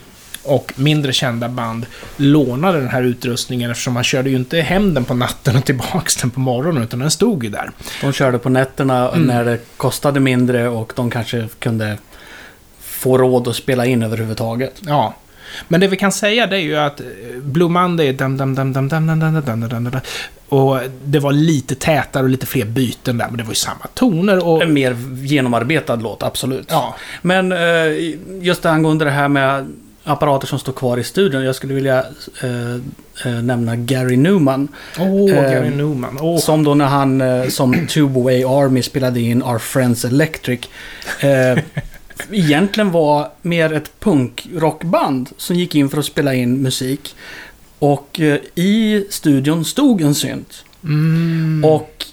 Och 0.45 0.73
mindre 0.75 1.13
kända 1.13 1.49
band 1.49 1.85
lånade 2.17 2.79
den 2.79 2.89
här 2.89 3.03
utrustningen 3.03 3.71
eftersom 3.71 3.93
man 3.93 4.03
körde 4.03 4.29
ju 4.29 4.35
inte 4.35 4.61
hem 4.61 4.93
den 4.93 5.05
på 5.05 5.13
natten 5.13 5.55
och 5.55 5.65
tillbaks 5.65 6.15
den 6.15 6.29
på 6.29 6.39
morgonen 6.39 6.83
utan 6.83 6.99
den 6.99 7.11
stod 7.11 7.43
ju 7.43 7.49
där. 7.49 7.71
De 8.01 8.13
körde 8.13 8.37
på 8.39 8.49
nätterna 8.49 9.09
Mm. 9.09 9.21
när 9.27 9.45
det 9.45 9.59
kostade 9.77 10.19
mindre 10.19 10.67
och 10.69 10.93
de 10.95 11.09
kanske 11.09 11.47
kunde 11.59 11.97
få 12.81 13.17
råd 13.17 13.47
att 13.47 13.55
spela 13.55 13.85
in 13.85 14.03
överhuvudtaget. 14.03 14.73
Ja. 14.81 15.13
Men 15.67 15.81
det 15.81 15.87
vi 15.87 15.97
kan 15.97 16.11
säga 16.11 16.47
det 16.47 16.55
är 16.55 16.61
ju 16.61 16.77
att 16.77 16.99
eh, 16.99 17.05
Blue 17.41 17.69
Monday 17.69 18.13
dam, 18.13 18.37
dam, 18.37 18.55
dam, 18.55 18.73
dam, 18.73 18.89
dam, 18.89 19.07
dam, 19.07 19.19
dam, 19.19 19.33
dam, 19.33 19.59
dam, 19.59 19.69
dam, 19.69 19.83
dam. 19.83 20.01
Och 20.49 20.79
det 21.05 21.19
var 21.19 21.31
lite 21.31 21.75
tätare 21.75 22.23
och 22.23 22.29
lite 22.29 22.45
fler 22.45 22.65
byten 22.65 23.17
där, 23.17 23.27
men 23.27 23.37
det 23.37 23.43
var 23.43 23.51
ju 23.51 23.55
samma 23.55 23.87
toner 23.93 24.47
och... 24.47 24.63
En 24.63 24.73
mer 24.73 24.95
genomarbetad 25.23 25.95
låt, 25.95 26.23
absolut. 26.23 26.67
Ja. 26.69 26.95
Men 27.21 27.51
eh, 27.51 27.59
just 28.41 28.65
angående 28.65 29.05
det 29.05 29.11
här 29.11 29.27
med 29.27 29.67
apparater 30.03 30.47
som 30.47 30.59
står 30.59 30.73
kvar 30.73 30.97
i 30.97 31.03
studion. 31.03 31.43
Jag 31.43 31.55
skulle 31.55 31.73
vilja 31.73 32.05
eh, 32.43 32.73
eh, 33.25 33.43
nämna 33.43 33.75
Gary 33.75 34.17
Newman. 34.17 34.67
Åh, 34.99 35.31
Eh, 35.31 35.51
Gary 35.51 35.69
Newman. 35.69 36.17
Åh. 36.21 36.39
Som 36.39 36.63
då 36.63 36.73
när 36.75 36.85
han 36.85 37.21
eh, 37.21 37.47
som 37.47 37.87
Tube 37.87 38.19
Away 38.19 38.43
Army 38.43 38.81
spelade 38.81 39.19
in 39.19 39.43
Our 39.43 39.59
Friends 39.59 40.05
Electric. 40.05 40.59
Egentligen 42.31 42.91
var 42.91 43.29
mer 43.41 43.73
ett 43.73 43.99
punkrockband 43.99 45.29
som 45.37 45.55
gick 45.55 45.75
in 45.75 45.89
för 45.89 45.97
att 45.97 46.05
spela 46.05 46.33
in 46.33 46.61
musik. 46.61 47.15
Och 47.79 48.19
eh, 48.19 48.37
i 48.55 49.05
studion 49.09 49.65
stod 49.65 50.01
en 50.01 50.15
synt. 50.15 50.65
Mm. 50.83 51.65
Och 51.65 52.05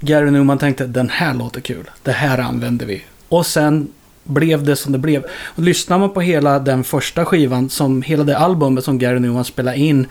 Gary 0.00 0.30
Newman 0.30 0.58
tänkte 0.58 0.86
den 0.86 1.08
här 1.08 1.34
låter 1.34 1.60
kul. 1.60 1.90
Det 2.02 2.12
här 2.12 2.38
använder 2.38 2.86
vi. 2.86 3.02
Och 3.28 3.46
sen 3.46 3.88
blev 4.24 4.64
det 4.64 4.76
som 4.76 4.92
det 4.92 4.98
blev. 4.98 5.24
Och 5.42 5.62
lyssnar 5.62 5.98
man 5.98 6.10
på 6.10 6.20
hela 6.20 6.58
den 6.58 6.84
första 6.84 7.24
skivan, 7.24 7.70
som 7.70 8.02
hela 8.02 8.24
det 8.24 8.38
albumet 8.38 8.84
som 8.84 8.98
Gary 8.98 9.18
Newman 9.18 9.44
spelade 9.44 9.76
in 9.78 10.06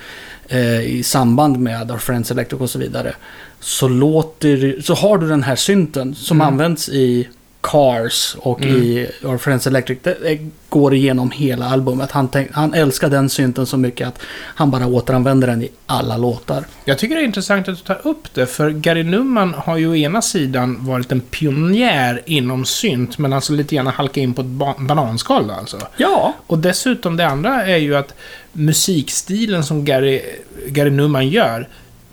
eh, 0.48 0.82
i 0.82 1.03
samband 1.03 1.60
med 1.60 1.91
Our 1.91 1.98
Friends 1.98 2.32
Electric 2.32 2.62
och 2.62 2.70
så 2.70 2.79
vidare. 2.79 3.15
Så 3.60 3.88
låter 3.88 4.82
så 4.82 4.94
har 4.94 5.18
du 5.18 5.27
den 5.27 5.44
här 5.44 5.56
synten 5.56 6.15
som 6.15 6.38
Mm. 6.38 6.48
används 6.48 6.89
i 6.89 7.27
Cars 7.62 8.36
och 8.39 8.62
Mm. 8.62 8.75
i 8.75 9.08
Our 9.24 9.38
Friends 9.38 9.68
Electric. 9.68 10.00
Det, 10.04 10.39
går 10.70 10.94
igenom 10.94 11.32
hela 11.32 11.66
albumet. 11.70 12.12
Han, 12.12 12.28
tänk, 12.28 12.51
han 12.54 12.74
älskar 12.74 13.10
den 13.10 13.30
synten 13.30 13.66
så 13.66 13.78
mycket 13.78 14.08
att 14.08 14.20
han 14.56 14.72
bara 14.72 14.88
återanvänder 14.88 15.48
den 15.48 15.63
i 15.63 15.70
alla 15.86 16.18
låtar. 16.18 16.63
Jag 16.86 16.98
tycker 16.98 17.16
det 17.16 17.22
är 17.22 17.25
intressant 17.25 17.68
att 17.68 17.78
du 17.78 17.84
tar 17.84 18.08
upp 18.08 18.34
det, 18.34 18.46
för 18.46 18.70
Gary 18.70 19.04
Newman 19.04 19.54
har 19.58 19.78
ju 19.78 19.88
å 19.92 19.96
ena 19.96 20.22
sidan 20.22 20.78
varit 20.86 21.12
en 21.12 21.20
pionjär 21.22 22.22
inom 22.25 22.66
synt, 22.66 23.18
men 23.18 23.34
alltså 23.34 23.54
lite 23.54 23.75
grann 23.75 23.88
halkat 23.88 24.18
in 24.18 24.34
på 24.34 24.42
ett 24.42 24.48
ba- 24.48 24.75
bananskal 24.80 25.51
alltså. 25.51 25.78
Ja, 25.98 26.34
Och 26.48 26.60
dessutom 26.60 27.18
det 27.18 27.28
andra 27.28 27.66
är 27.66 27.78
ju 27.78 27.96
att 27.96 28.13
musikstilen 28.54 29.63
som 29.63 29.86
Gary, 29.86 30.22
Gary 30.68 30.89
Newman 30.89 31.28
gör 31.30 31.68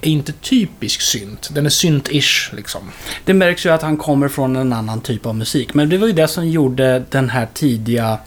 är 0.07 0.11
inte 0.11 0.33
typisk 0.33 1.01
synt. 1.01 1.51
Den 1.55 1.67
är 1.67 1.71
synt-ish, 1.71 2.55
liksom. 2.57 2.81
Det 3.25 3.35
märks 3.35 3.67
ju 3.67 3.71
att 3.71 3.83
han 3.83 3.97
kommer 3.97 4.29
från 4.29 4.57
en 4.57 4.73
annan 4.73 5.01
typ 5.01 5.27
av 5.27 5.35
musik. 5.35 5.75
Men 5.75 5.89
det 5.89 5.99
var 5.99 6.07
ju 6.07 6.13
det 6.13 6.29
som 6.29 6.49
gjorde 6.49 7.03
den 7.11 7.29
här 7.29 7.49
tidiga... 7.55 8.19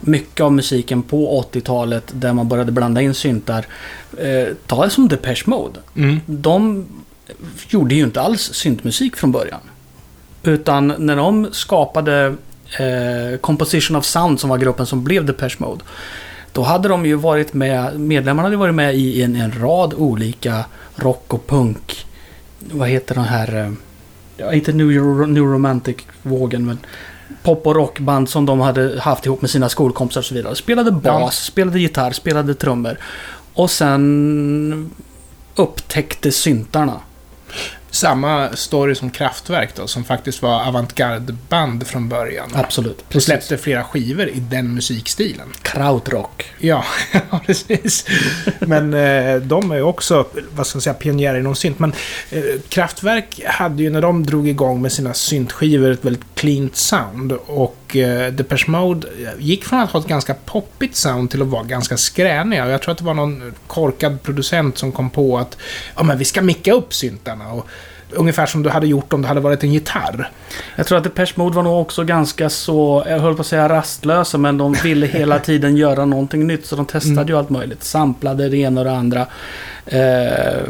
Mycket 0.00 0.40
av 0.40 0.52
musiken 0.52 1.02
på 1.02 1.44
80-talet 1.52 2.04
där 2.12 2.32
man 2.32 2.48
började 2.48 2.72
blanda 2.72 3.00
in 3.00 3.14
syntar. 3.14 3.66
Eh, 4.18 4.54
ta 4.66 4.84
det 4.84 4.90
som 4.90 5.08
Depeche 5.08 5.42
Mode. 5.46 5.80
Mm. 5.96 6.20
De 6.26 6.86
gjorde 7.68 7.94
ju 7.94 8.04
inte 8.04 8.20
alls 8.20 8.54
syntmusik 8.54 9.16
från 9.16 9.32
början. 9.32 9.60
Utan 10.42 10.94
när 10.98 11.16
de 11.16 11.48
skapade 11.52 12.36
eh, 12.78 13.38
Composition 13.40 13.96
of 13.96 14.04
Sound 14.04 14.40
som 14.40 14.50
var 14.50 14.58
gruppen 14.58 14.86
som 14.86 15.04
blev 15.04 15.24
Depeche 15.24 15.56
Mode. 15.58 15.84
Då 16.52 16.62
hade 16.62 16.88
de 16.88 17.06
ju 17.06 17.14
varit 17.14 17.54
med, 17.54 18.00
medlemmarna 18.00 18.46
hade 18.46 18.56
varit 18.56 18.74
med 18.74 18.94
i 18.94 19.22
en, 19.22 19.36
en 19.36 19.52
rad 19.60 19.94
olika 19.94 20.64
rock 20.96 21.34
och 21.34 21.46
punk. 21.46 22.06
Vad 22.72 22.88
heter 22.88 23.14
den 23.14 23.24
här? 23.24 23.56
eh, 23.64 23.72
Ja, 24.40 24.52
inte 24.52 24.72
New, 24.72 24.90
Euro- 24.90 25.26
New 25.26 25.42
Romantic-vågen 25.44 26.66
men 26.66 26.78
pop 27.42 27.66
och 27.66 27.74
rockband 27.74 28.28
som 28.28 28.46
de 28.46 28.60
hade 28.60 29.00
haft 29.00 29.26
ihop 29.26 29.40
med 29.40 29.50
sina 29.50 29.68
skolkompisar 29.68 30.20
och 30.20 30.24
så 30.24 30.34
vidare. 30.34 30.54
Spelade 30.54 30.90
bas, 30.92 31.04
Ja. 31.04 31.30
spelade 31.30 31.80
gitarr, 31.80 32.10
spelade 32.12 32.54
trummor. 32.54 32.96
Och 33.54 33.70
sen 33.70 34.90
upptäckte 35.54 36.32
syntarna. 36.32 37.00
Samma 37.90 38.56
story 38.56 38.94
som 38.94 39.10
Kraftwerk 39.10 39.74
då, 39.76 39.86
som 39.86 40.04
faktiskt 40.04 40.42
var 40.42 40.64
avantgarde-band 40.64 41.86
från 41.86 42.08
början. 42.08 42.50
Absolut. 42.54 43.14
Och 43.14 43.22
släppte 43.22 43.58
flera 43.58 43.84
skivor 43.84 44.28
i 44.28 44.40
den 44.40 44.74
musikstilen. 44.74 45.48
Krautrock. 45.62 46.44
Ja, 46.58 46.84
ja, 47.30 47.40
precis. 47.46 48.04
Men 48.58 48.94
eh, 48.94 49.36
de 49.36 49.70
är 49.70 49.76
ju 49.76 49.82
också, 49.82 50.26
vad 50.56 50.66
ska 50.66 50.76
man 50.76 50.82
säga, 50.82 50.94
pionjärer 50.94 51.38
inom 51.38 51.54
synt. 51.54 51.78
Men 51.78 51.92
eh, 52.30 52.42
Kraftwerk 52.68 53.40
hade 53.44 53.82
ju, 53.82 53.90
när 53.90 54.02
de 54.02 54.26
drog 54.26 54.48
igång 54.48 54.82
med 54.82 54.92
sina 54.92 55.14
syntskivor, 55.14 55.90
ett 55.90 56.04
väldigt 56.04 56.34
cleant 56.34 56.76
sound. 56.76 57.32
Och 57.32 57.77
eh, 57.96 58.32
Depeche 58.32 58.64
Mode 58.70 59.06
gick 59.38 59.64
från 59.64 59.80
att 59.80 59.90
ha 59.90 60.00
ett 60.00 60.06
ganska 60.06 60.34
poppigt 60.34 60.96
sound 60.96 61.30
till 61.30 61.42
att 61.42 61.48
vara 61.48 61.62
ganska 61.62 61.96
skräniga. 61.96 62.64
Och 62.64 62.70
jag 62.70 62.82
tror 62.82 62.92
att 62.92 62.98
det 62.98 63.04
var 63.04 63.14
någon 63.14 63.52
korkad 63.66 64.22
producent 64.22 64.78
som 64.78 64.92
kom 64.92 65.10
på 65.10 65.38
att 65.38 65.56
ja, 65.96 66.02
men 66.02 66.18
vi 66.18 66.24
ska 66.24 66.42
micka 66.42 66.72
upp 66.72 66.94
syntarna. 66.94 67.48
Och 67.52 67.66
ungefär 68.12 68.46
som 68.46 68.62
du 68.62 68.70
hade 68.70 68.86
gjort 68.86 69.12
om 69.12 69.22
det 69.22 69.28
hade 69.28 69.40
varit 69.40 69.62
en 69.62 69.72
gitarr. 69.72 70.30
Jag 70.76 70.86
tror 70.86 70.98
att 70.98 71.04
Depeche 71.04 71.32
Mode 71.34 71.56
var 71.56 71.62
nog 71.62 71.80
också 71.80 72.04
ganska 72.04 72.50
så, 72.50 73.04
jag 73.08 73.18
höll 73.18 73.34
på 73.34 73.40
att 73.40 73.46
säga 73.46 73.68
rastlösa, 73.68 74.38
men 74.38 74.58
de 74.58 74.72
ville 74.72 75.06
hela 75.06 75.38
tiden 75.48 75.76
göra 75.76 76.04
någonting 76.04 76.46
nytt. 76.46 76.66
Så 76.66 76.76
de 76.76 76.86
testade 76.86 77.12
Mm. 77.20 77.28
ju 77.28 77.38
allt 77.38 77.50
möjligt. 77.50 77.84
Samplade 77.84 78.48
det 78.48 78.56
ena 78.56 78.80
och 78.80 78.84
det 78.84 78.92
andra. 78.92 79.26
Eh, 79.90 80.62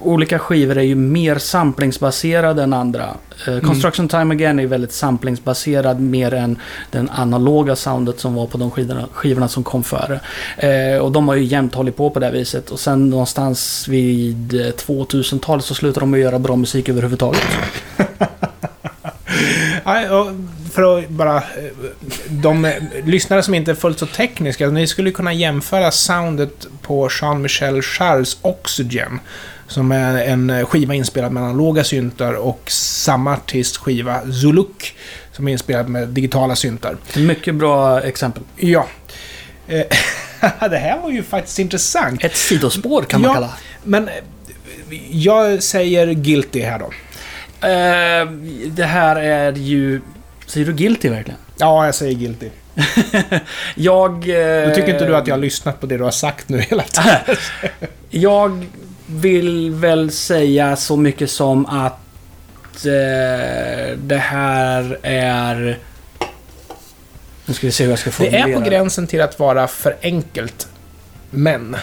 olika 0.00 0.38
skivor 0.38 0.78
är 0.78 0.82
ju 0.82 0.94
mer 0.94 1.38
samplingsbaserade 1.38 2.62
än 2.62 2.72
andra. 2.72 3.14
Eh, 3.46 3.60
Construction 3.60 4.08
Time 4.08 4.34
Again 4.34 4.58
är 4.58 4.66
väldigt 4.66 4.92
samplingsbaserad 4.92 6.00
mer 6.00 6.34
än 6.34 6.58
den 6.90 7.10
analoga 7.10 7.76
soundet 7.76 8.20
som 8.20 8.34
var 8.34 8.46
på 8.46 8.58
de 8.58 8.70
skivorna, 8.70 9.08
skivorna 9.12 9.48
som 9.48 9.64
kom 9.64 9.84
före. 9.84 10.20
Eh, 10.56 10.98
och 10.98 11.12
de 11.12 11.28
har 11.28 11.34
ju 11.34 11.44
jämt 11.44 11.74
hållit 11.74 11.96
på 11.96 12.10
på 12.10 12.20
det 12.20 12.26
här 12.26 12.32
viset. 12.32 12.70
Och 12.70 12.80
sen 12.80 13.10
någonstans 13.10 13.88
vid 13.88 14.54
eh, 14.54 14.66
2000-talet 14.66 15.64
så 15.64 15.74
slutade 15.74 16.00
de 16.00 16.14
att 16.14 16.20
göra 16.20 16.38
bra 16.38 16.56
musik 16.56 16.88
överhuvudtaget. 16.88 17.42
För 20.70 20.98
att 20.98 21.08
bara... 21.08 21.42
De 22.30 22.72
lyssnare 23.04 23.42
som 23.42 23.54
inte 23.54 23.70
är 23.70 23.74
fullt 23.74 23.98
så 23.98 24.06
tekniska, 24.06 24.68
ni 24.68 24.86
skulle 24.86 25.10
kunna 25.10 25.32
jämföra 25.32 25.90
soundet 25.90 26.66
på 26.82 27.08
Jean-Michel 27.20 27.80
Jarres 27.82 28.38
Oxygen, 28.42 29.20
som 29.68 29.92
är 29.92 30.24
en 30.24 30.66
skiva 30.66 30.94
inspelad 30.94 31.32
med 31.32 31.42
analoga 31.42 31.84
syntar, 31.84 32.32
och 32.32 32.62
samma 32.70 33.32
artist 33.32 33.76
skiva 33.76 34.32
Zuluk, 34.32 34.96
som 35.32 35.48
är 35.48 35.52
inspelad 35.52 35.88
med 35.88 36.08
digitala 36.08 36.56
syntar. 36.56 36.96
Mycket 37.16 37.54
bra 37.54 38.00
exempel. 38.00 38.42
Ja. 38.56 38.86
Eh, 39.68 39.82
det 40.70 40.76
här 40.78 40.98
var 41.02 41.10
ju 41.10 41.22
faktiskt 41.22 41.58
intressant. 41.58 42.24
Ett 42.24 42.36
sidospår 42.36 43.02
kan 43.02 43.20
man 43.20 43.28
Ja. 43.30 43.34
kalla. 43.34 43.50
Men 43.84 44.08
eh, 44.08 44.14
jag 45.10 45.62
säger 45.62 46.12
guilty 46.12 46.60
här 46.62 46.78
då. 46.78 46.86
Eh, 47.68 48.30
det 48.66 48.84
här 48.84 49.16
är 49.16 49.52
ju... 49.52 50.00
Säger 50.48 50.66
du 50.66 50.72
guilty 50.72 51.08
verkligen? 51.08 51.38
Ja, 51.58 51.84
jag 51.86 51.94
säger 51.94 52.14
guilty. 52.14 52.48
Jag... 53.74 54.12
Eh, 54.12 54.68
Då 54.68 54.74
tycker 54.74 54.92
inte 54.92 55.06
du 55.06 55.16
att 55.16 55.26
jag 55.26 55.34
har 55.34 55.40
lyssnat 55.40 55.80
på 55.80 55.86
det 55.86 55.96
du 55.96 56.04
har 56.04 56.10
sagt 56.10 56.48
nu 56.48 56.60
hela 56.60 56.82
tiden? 56.88 57.36
Jag 58.10 58.66
vill 59.06 59.70
väl 59.70 60.10
säga 60.10 60.76
så 60.76 60.96
mycket 60.96 61.30
som 61.30 61.66
att 61.66 62.86
eh, 62.86 63.96
det 63.98 64.18
här 64.22 64.98
är... 65.02 65.78
Nu 67.46 67.54
ska 67.54 67.66
vi 67.66 67.72
se 67.72 67.84
hur 67.84 67.90
jag 67.90 67.98
ska 67.98 68.10
Det 68.10 68.14
formulera 68.16 68.48
är 68.48 68.54
på 68.54 68.60
gränsen 68.60 69.06
till 69.06 69.20
att 69.20 69.38
vara 69.38 69.66
för 69.68 69.96
enkelt, 70.02 70.68
men... 71.30 71.76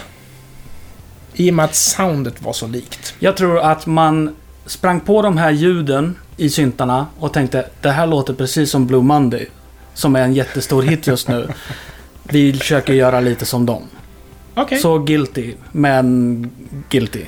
I 1.34 1.50
och 1.51 1.53
med 1.53 1.65
att 1.65 1.75
soundet 1.75 2.41
var 2.41 2.53
så 2.53 2.67
likt. 2.67 3.13
Jag 3.19 3.38
tror 3.38 3.60
att 3.60 3.86
man 3.86 4.36
sprang 4.65 5.00
på 5.00 5.22
de 5.22 5.38
här 5.38 5.51
ljuden 5.51 6.15
i 6.38 6.50
syntarna 6.50 7.08
och 7.20 7.34
tänkte 7.34 7.70
det 7.82 7.92
här 7.92 8.08
låter 8.08 8.34
precis 8.34 8.72
som 8.72 8.88
Blue 8.88 9.04
Monday. 9.04 9.48
Som 9.94 10.15
är 10.15 10.22
en 10.22 10.34
jättestor 10.34 10.82
hit 10.82 11.08
just 11.08 11.27
nu. 11.27 11.48
Vi 12.24 12.54
försöker 12.54 12.94
göra 12.94 13.20
lite 13.20 13.46
som 13.46 13.65
dem. 13.65 13.84
Okej. 14.56 14.80
Så 14.80 15.00
guilty, 15.00 15.54
men 15.72 16.51
guilty. 16.89 17.25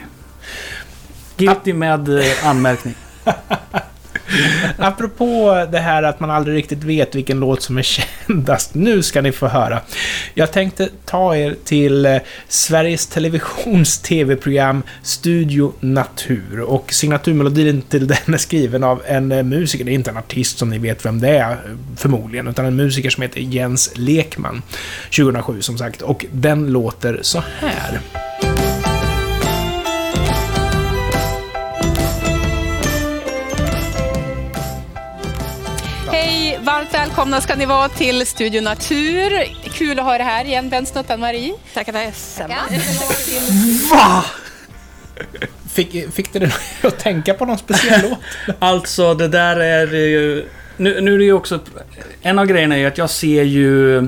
Guilty 1.37 1.73
med 1.73 2.09
eh, 2.09 2.47
anmärkning. 2.47 2.95
Apropå 4.77 5.65
det 5.71 5.79
här 5.79 6.03
att 6.03 6.19
man 6.19 6.31
aldrig 6.31 6.57
riktigt 6.57 6.83
vet 6.83 7.15
vilken 7.15 7.39
låt 7.39 7.61
som 7.61 7.77
är 7.77 7.81
kändast. 7.81 8.75
Nu 8.75 9.03
ska 9.03 9.21
ni 9.21 9.31
få 9.31 9.47
höra. 9.47 9.81
Jag 10.33 10.51
tänkte 10.51 10.89
ta 11.05 11.35
er 11.35 11.55
till 11.63 12.05
eh, 12.05 12.17
Sveriges 12.47 13.07
Televisions 13.07 13.97
TV-program 14.01 14.83
Studio 15.01 15.73
Natur. 15.79 16.61
Och 16.61 16.93
signaturmelodin 16.93 17.81
till 17.81 18.07
den 18.25 18.33
är 18.33 18.37
skriven 18.37 18.83
av 18.83 19.01
en 19.05 19.31
eh, 19.31 19.43
musiker, 19.43 19.85
det 19.85 19.91
är 19.91 19.93
inte 19.93 20.11
en 20.11 20.17
artist 20.17 20.57
som 20.57 20.69
ni 20.69 20.77
vet 20.77 21.05
vem 21.05 21.19
det 21.19 21.29
är 21.29 21.51
eh, 21.51 21.57
förmodligen, 21.95 22.47
utan 22.47 22.65
en 22.65 22.75
musiker 22.75 23.09
som 23.09 23.21
heter 23.21 23.41
Jens 23.41 23.91
Lekman. 23.95 24.61
2007 25.17 25.61
som 25.61 25.77
sagt. 25.77 26.01
Och 26.01 26.25
den 26.31 26.71
låter 26.71 27.19
så 27.21 27.43
här. 27.59 27.99
Välkomna 37.17 37.41
ska 37.41 37.55
ni 37.55 37.65
vara 37.65 37.89
till 37.89 38.25
Studio 38.25 38.61
Natur. 38.61 39.43
Kul 39.69 39.99
att 39.99 40.05
ha 40.05 40.15
er 40.15 40.19
här 40.19 40.45
igen, 40.45 40.69
vänsnuttan 40.69 41.19
Marie. 41.19 41.53
Tackar 41.73 41.93
detsamma. 41.93 42.55
Va? 43.91 44.25
Fick, 45.73 46.13
fick 46.13 46.33
det 46.33 46.39
dig 46.39 46.51
att 46.81 46.99
tänka 46.99 47.33
på 47.33 47.45
någon 47.45 47.57
speciell 47.57 48.01
låt? 48.09 48.19
Alltså 48.59 49.13
det 49.13 49.27
där 49.27 49.57
är 49.57 49.93
ju... 49.93 50.45
Nu, 50.77 51.01
nu 51.01 51.13
är 51.13 51.17
det 51.17 51.23
ju 51.23 51.33
också... 51.33 51.59
En 52.21 52.39
av 52.39 52.45
grejerna 52.45 52.75
är 52.75 52.79
ju 52.79 52.85
att 52.85 52.97
jag 52.97 53.09
ser 53.09 53.43
ju 53.43 54.01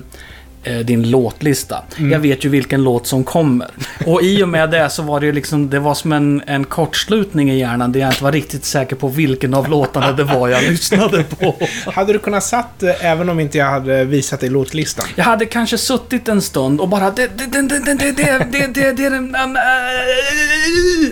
din 0.64 1.10
låtlista. 1.10 1.84
Jag 1.98 2.20
vet 2.20 2.46
ju 2.46 2.50
vilken 2.50 2.84
låt 2.84 3.08
som 3.08 3.24
kommer. 3.24 3.68
Och 4.06 4.22
i 4.22 4.44
och 4.44 4.50
med 4.50 4.70
det 4.70 4.90
så 4.90 5.04
var 5.04 5.20
det 5.20 5.26
ju 5.26 5.32
liksom... 5.32 5.70
Det 5.70 5.80
var 5.80 5.94
som 5.94 6.12
en, 6.12 6.42
en 6.48 6.66
kortslutning 6.66 7.52
i 7.52 7.60
hjärnan 7.60 7.92
där 7.92 8.00
jag 8.00 8.10
inte 8.10 8.24
var 8.24 8.32
riktigt 8.32 8.66
säker 8.66 8.96
på 8.96 9.08
vilken 9.08 9.54
av 9.54 9.70
låtarna 9.70 10.12
det 10.12 10.24
var 10.24 10.48
jag 10.48 10.64
lyssnade 10.64 11.24
på. 11.24 11.56
Hade 11.92 12.14
du 12.14 12.20
kunnat 12.20 12.44
satt 12.44 12.80
det 12.80 12.94
även 12.94 13.30
om 13.30 13.40
inte 13.40 13.58
jag 13.58 13.66
hade 13.66 14.06
visat 14.06 14.40
dig 14.40 14.50
låtlistan? 14.50 15.06
Jag 15.16 15.24
hade 15.24 15.46
kanske 15.46 15.78
suttit 15.78 16.28
en 16.28 16.42
stund 16.42 16.82
och 16.82 16.90
bara 16.90 17.12
det, 17.12 17.38
det, 17.38 17.46
det, 17.46 17.62
det, 17.62 17.80
det, 17.80 17.94
det, 17.94 18.12
det, 18.12 18.48
det, 18.52 18.68
det, 18.92 18.92
det, 18.92 19.10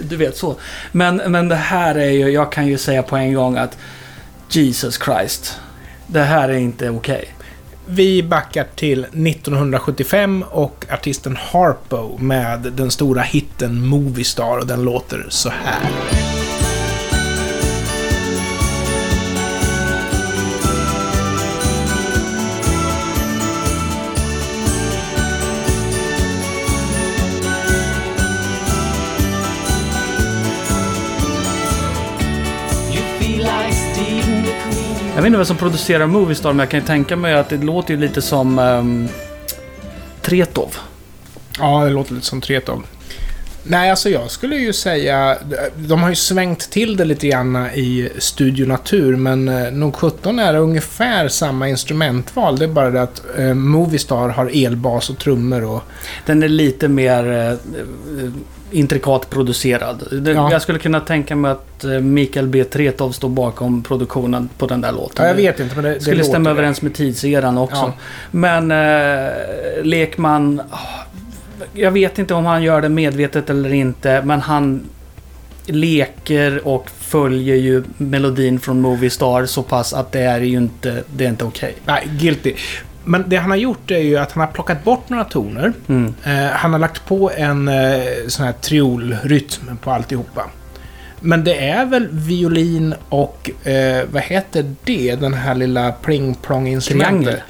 Du 0.10 0.16
vet 0.16 0.38
så. 0.38 0.56
Men, 0.92 1.16
men 1.16 1.50
det 1.50 1.56
här 1.56 1.96
är 1.96 2.12
ju, 2.12 2.30
jag 2.30 2.52
kan 2.52 2.68
ju 2.68 2.78
säga 2.78 3.04
på 3.04 3.16
en 3.16 3.34
gång 3.34 3.58
att 3.58 3.78
Jesus 4.50 5.00
Christ. 5.06 5.60
Det 6.08 6.22
här 6.22 6.50
är 6.50 6.58
inte 6.58 6.90
okej. 6.90 7.37
Vi 7.90 8.24
backar 8.24 8.68
till 8.76 9.04
1975 9.04 10.44
och 10.52 10.86
artisten 10.92 11.38
Harpo 11.38 12.18
med 12.18 12.60
den 12.60 12.92
stora 12.92 13.22
hitten 13.22 13.88
Movie 13.88 14.26
Star 14.26 14.58
och 14.58 14.68
den 14.68 14.84
låter 14.84 15.26
så 15.30 15.50
här. 15.50 16.37
Jag 35.18 35.22
vet 35.22 35.28
inte 35.28 35.38
vem 35.38 35.46
som 35.46 35.58
producerar 35.58 36.08
Moviestar 36.08 36.54
men 36.54 36.60
jag 36.60 36.70
kan 36.70 36.80
ju 36.80 36.86
tänka 36.86 37.16
mig 37.16 37.34
att 37.34 37.50
det 37.50 37.58
låter 37.58 37.94
ju 37.94 38.00
lite 38.00 38.22
som 38.22 38.60
um, 38.60 39.08
Tretov. 40.22 40.76
Ja, 41.60 41.86
det 41.86 41.90
låter 41.90 42.14
lite 42.14 42.26
som 42.26 42.42
Tretov. 42.42 42.84
Nej, 43.64 43.90
alltså 43.90 44.10
jag 44.10 44.32
skulle 44.32 44.56
ju 44.56 44.74
säga... 44.74 45.38
De 45.76 46.02
har 46.04 46.10
ju 46.10 46.16
svängt 46.16 46.60
till 46.60 46.98
det 46.98 47.06
lite 47.06 47.28
grann 47.28 47.56
i 47.56 48.10
Studio 48.18 48.68
Natur, 48.68 49.16
men 49.16 49.48
eh, 49.48 49.72
nog 49.72 49.96
17 49.96 50.40
är 50.40 50.54
det 50.54 50.60
ungefär 50.60 51.28
samma 51.28 51.70
instrumentval. 51.70 52.58
Det 52.58 52.66
är 52.66 52.70
bara 52.70 52.90
det 52.90 53.02
att 53.02 53.22
eh, 53.38 53.54
Movistar 53.54 54.30
har 54.30 54.66
elbas 54.66 55.10
och 55.10 55.18
trummor 55.18 55.64
och... 55.64 55.84
Den 56.26 56.44
är 56.44 56.48
lite 56.48 56.88
mer 56.88 57.32
eh, 57.32 57.52
eh, 57.52 58.32
intrikat 58.72 59.30
producerad. 59.30 60.24
Ja. 60.26 60.52
Jag 60.52 60.62
skulle 60.62 60.80
kunna 60.80 61.00
tänka 61.00 61.36
mig 61.36 61.52
att 61.52 61.84
eh, 61.84 61.90
Mikael 61.92 62.48
B. 62.48 62.64
Tretov 62.64 63.12
står 63.12 63.30
bakom 63.30 63.84
produktionen 63.84 64.50
på 64.58 64.68
den 64.68 64.82
där 64.82 64.92
låten. 64.92 65.26
Ja, 65.26 65.28
jag 65.28 65.36
vet 65.36 65.60
inte, 65.60 65.76
men 65.76 65.84
det, 65.84 65.94
det 65.94 66.02
skulle 66.02 66.24
stämma 66.24 66.50
det. 66.50 66.54
överens 66.54 66.82
med 66.82 66.94
tidseran 66.94 67.58
också. 67.58 67.76
Ja. 67.76 67.94
Men 68.32 68.72
eh, 68.72 69.84
Lekman... 69.84 70.62
ah, 70.72 70.78
Jag 71.74 71.92
vet 71.92 72.20
inte 72.20 72.34
om 72.34 72.46
han 72.46 72.64
gör 72.64 72.82
det 72.82 72.90
medvetet 72.90 73.50
eller 73.50 73.74
inte, 73.74 74.22
men 74.26 74.42
han 74.42 74.82
leker 75.66 76.68
och 76.68 76.90
följer 76.90 77.56
ju 77.56 77.84
melodin 77.98 78.60
från 78.60 78.82
Movie 78.82 79.10
Star 79.10 79.46
så 79.46 79.64
pass 79.64 79.94
att 79.94 80.12
det 80.12 80.20
är 80.20 80.40
ju 80.42 80.58
inte, 80.58 81.04
det 81.16 81.26
är 81.26 81.30
inte 81.30 81.46
okej. 81.46 81.76
Nej, 81.86 82.10
guilty. 82.20 82.54
Men 83.08 83.24
det 83.28 83.36
han 83.38 83.50
har 83.50 83.58
gjort 83.58 83.92
är 83.92 84.00
ju 84.00 84.18
att 84.18 84.32
han 84.32 84.42
har 84.42 84.54
plockat 84.54 84.84
bort 84.84 85.10
några 85.10 85.24
toner. 85.24 85.74
Mm. 85.88 86.14
Eh, 86.24 86.52
han 86.52 86.74
har 86.74 86.80
lagt 86.80 87.06
på 87.06 87.32
en 87.36 87.68
eh, 87.68 88.02
sån 88.28 88.46
här 88.46 88.54
triolrytm 88.54 89.78
på 89.82 89.92
alltihopa. 89.92 90.50
Men 91.20 91.44
det 91.44 91.70
är 91.70 91.86
väl 91.86 92.08
violin 92.12 92.96
och, 93.10 93.52
eh, 93.68 94.06
vad 94.12 94.22
heter 94.22 94.76
det, 94.84 95.16
den 95.16 95.34
här 95.34 95.56
lilla 95.56 95.92
pling-plong-instrumentet? 95.92 97.24
Triangel. 97.24 97.42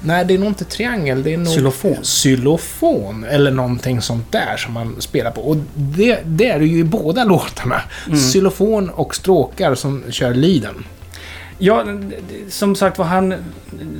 Nej, 0.00 0.24
det 0.24 0.34
är 0.34 0.38
nog 0.38 0.48
inte 0.48 0.64
triangel, 0.64 1.22
det 1.22 1.34
är 1.34 1.38
nog... 1.38 1.54
Xylofon. 1.54 1.96
Xylofon, 2.02 3.24
eller 3.24 3.50
någonting 3.50 4.00
sånt 4.00 4.32
där 4.32 4.56
som 4.56 4.74
man 4.74 5.00
spelar 5.00 5.30
på. 5.30 5.40
Och 5.40 5.56
det, 5.74 6.18
det 6.24 6.50
är 6.50 6.58
det 6.58 6.66
ju 6.66 6.78
i 6.78 6.84
båda 6.84 7.24
låtarna. 7.34 7.82
Mm. 8.06 8.18
Xylofon 8.18 8.90
och 8.90 9.14
stråkar 9.14 9.74
som 9.74 10.02
kör 10.10 10.34
leaden. 10.34 10.84
Ja, 11.58 11.84
som 12.48 12.74
sagt 12.74 12.98
var 12.98 13.04
han... 13.04 13.34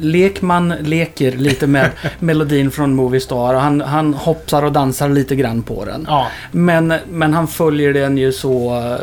Lekman 0.00 0.68
leker 0.68 1.32
lite 1.32 1.66
med 1.66 1.90
melodin 2.18 2.70
från 2.70 2.94
Movie 2.94 3.20
Star. 3.20 3.54
och 3.54 3.60
Han, 3.60 3.80
han 3.80 4.14
hoppsar 4.14 4.62
och 4.62 4.72
dansar 4.72 5.08
lite 5.08 5.36
grann 5.36 5.62
på 5.62 5.84
den. 5.84 6.04
Ja. 6.08 6.26
Men, 6.52 6.94
men 7.10 7.34
han 7.34 7.48
följer 7.48 7.92
den 7.94 8.18
ju 8.18 8.32
så 8.32 8.76
eh, 8.76 8.96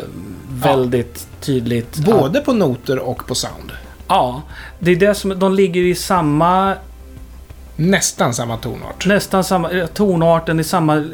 väldigt 0.48 1.26
tydligt. 1.40 1.98
att- 1.98 2.04
Både 2.04 2.40
på 2.40 2.52
noter 2.52 2.98
och 2.98 3.26
på 3.26 3.34
sound. 3.34 3.72
Ja, 4.08 4.42
det 4.78 4.90
är 4.90 4.96
det 4.96 5.14
som... 5.14 5.38
De 5.38 5.54
ligger 5.54 5.82
i 5.82 5.94
samma... 5.94 6.74
Nästan 7.76 8.34
samma 8.34 8.56
tonart. 8.56 9.06
Nästan 9.06 9.44
samma... 9.44 9.70
eh, 9.70 9.86
Tonarten 9.86 10.60
i 10.60 10.64
samma... 10.64 11.04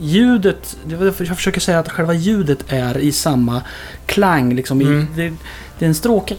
Ljudet... 0.00 0.76
Jag 0.88 1.14
försöker 1.36 1.60
säga 1.60 1.78
att 1.78 1.88
själva 1.88 2.14
ljudet 2.14 2.58
är 2.68 2.98
i 2.98 3.12
samma 3.12 3.62
klang. 4.06 4.54
Liksom, 4.54 4.80
Mm. 4.80 5.00
i, 5.00 5.06
det, 5.16 5.32
det 5.78 5.84
är 5.84 5.88
en 5.88 5.94
stråke 5.94 6.34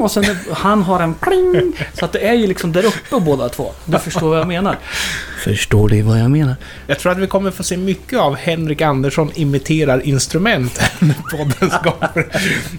och 0.00 0.10
sen 0.10 0.24
han 0.52 0.82
har 0.82 1.00
en 1.00 1.14
pling. 1.14 1.76
Så 1.94 2.04
att 2.04 2.12
det 2.12 2.28
är 2.28 2.32
ju 2.34 2.46
liksom 2.46 2.72
där 2.72 2.84
uppe 2.84 3.20
båda 3.20 3.48
två. 3.48 3.72
Du 3.84 3.98
förstår 3.98 4.28
vad 4.28 4.38
jag 4.38 4.48
menar. 4.48 4.78
Förstår 5.44 5.88
du 5.88 6.02
vad 6.02 6.18
jag 6.18 6.30
menar? 6.30 6.54
Jag 6.86 6.98
tror 6.98 7.12
att 7.12 7.18
vi 7.18 7.26
kommer 7.26 7.50
få 7.50 7.62
se 7.62 7.76
mycket 7.76 8.18
av 8.18 8.34
Henrik 8.36 8.80
Andersson 8.80 9.30
imiterar 9.34 10.06
instrument 10.06 10.80
när 10.98 11.14
poddens 11.30 11.82
gång. 11.84 12.24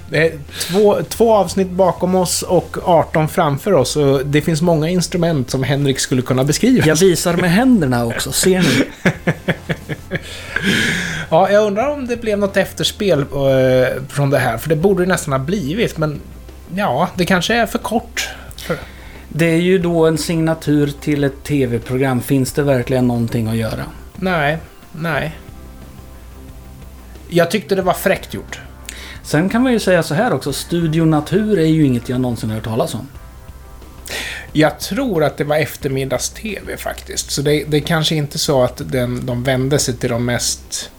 Det 0.10 0.18
är 0.18 0.40
två, 0.60 0.98
två 1.10 1.34
avsnitt 1.34 1.70
bakom 1.70 2.16
oss 2.16 2.42
och 2.42 2.78
18 2.84 3.28
framför 3.28 3.74
oss. 3.74 3.96
Och 3.96 4.26
det 4.26 4.42
finns 4.42 4.62
många 4.62 4.90
instrument 4.90 5.50
som 5.50 5.64
Henrik 5.64 6.00
skulle 6.00 6.22
kunna 6.22 6.44
beskriva. 6.44 6.86
Jag 6.88 6.96
visar 6.96 7.34
med 7.34 7.52
händerna 7.52 8.06
också, 8.06 8.32
ser 8.32 8.62
ni? 8.62 9.12
Ja, 11.30 11.52
jag 11.52 11.68
undrar 11.68 11.90
om 11.90 12.08
det 12.08 12.18
blev 12.18 12.40
något 12.40 12.58
efterspel 12.58 13.20
eh, 13.20 14.04
från 14.10 14.30
det 14.30 14.40
här. 14.40 14.58
För 14.58 14.70
det 14.70 14.76
borde 14.76 15.04
det 15.04 15.10
nästan 15.10 15.32
ha 15.32 15.40
blivit, 15.40 15.98
men 15.98 16.20
ja, 16.76 17.10
det 17.16 17.26
kanske 17.26 17.54
är 17.56 17.66
för 17.66 17.80
kort. 17.80 18.30
Det 19.30 19.46
är 19.46 19.58
ju 19.62 19.80
då 19.80 20.06
en 20.06 20.18
signatur 20.18 20.94
till 21.02 21.24
ett 21.24 21.44
tv-program. 21.44 22.22
Finns 22.22 22.54
det 22.54 22.64
verkligen 22.64 23.08
någonting 23.08 23.48
att 23.48 23.56
göra? 23.56 23.84
Nej, 24.16 24.58
nej. 24.92 25.38
Jag 27.30 27.52
tyckte 27.52 27.76
det 27.76 27.82
var 27.82 27.94
fräckt 27.94 28.34
gjort. 28.34 28.60
Sen 29.24 29.50
kan 29.50 29.64
man 29.64 29.72
ju 29.72 29.80
säga 29.80 30.04
så 30.04 30.14
här 30.14 30.34
också. 30.34 30.54
Studio 30.54 31.06
Natur 31.06 31.60
är 31.60 31.66
ju 31.66 31.86
inget 31.86 32.10
jag 32.10 32.22
någonsin 32.22 32.50
har 32.50 32.56
hört 32.56 32.66
talas 32.66 32.94
om. 32.94 33.08
Jag 34.54 34.80
tror 34.80 35.24
att 35.24 35.38
det 35.38 35.44
var 35.44 35.56
eftermiddags-TV 35.56 36.78
faktiskt. 36.78 37.32
Så 37.32 37.42
det, 37.42 37.64
det 37.68 37.78
är 37.78 37.82
kanske 37.82 38.16
inte 38.16 38.40
så 38.40 38.64
att 38.64 38.82
den, 38.92 39.26
de 39.26 39.44
vände 39.44 39.80
sig 39.80 39.96
till 39.98 40.10
de 40.10 40.26
mest 40.26 40.92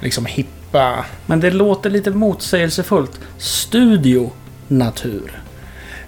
liksom 0.00 0.26
hippa... 0.26 1.04
Men 1.26 1.40
det 1.40 1.50
låter 1.50 1.90
lite 1.90 2.10
motsägelsefullt. 2.10 3.20
Studio 3.38 4.32
Natur. 4.68 5.42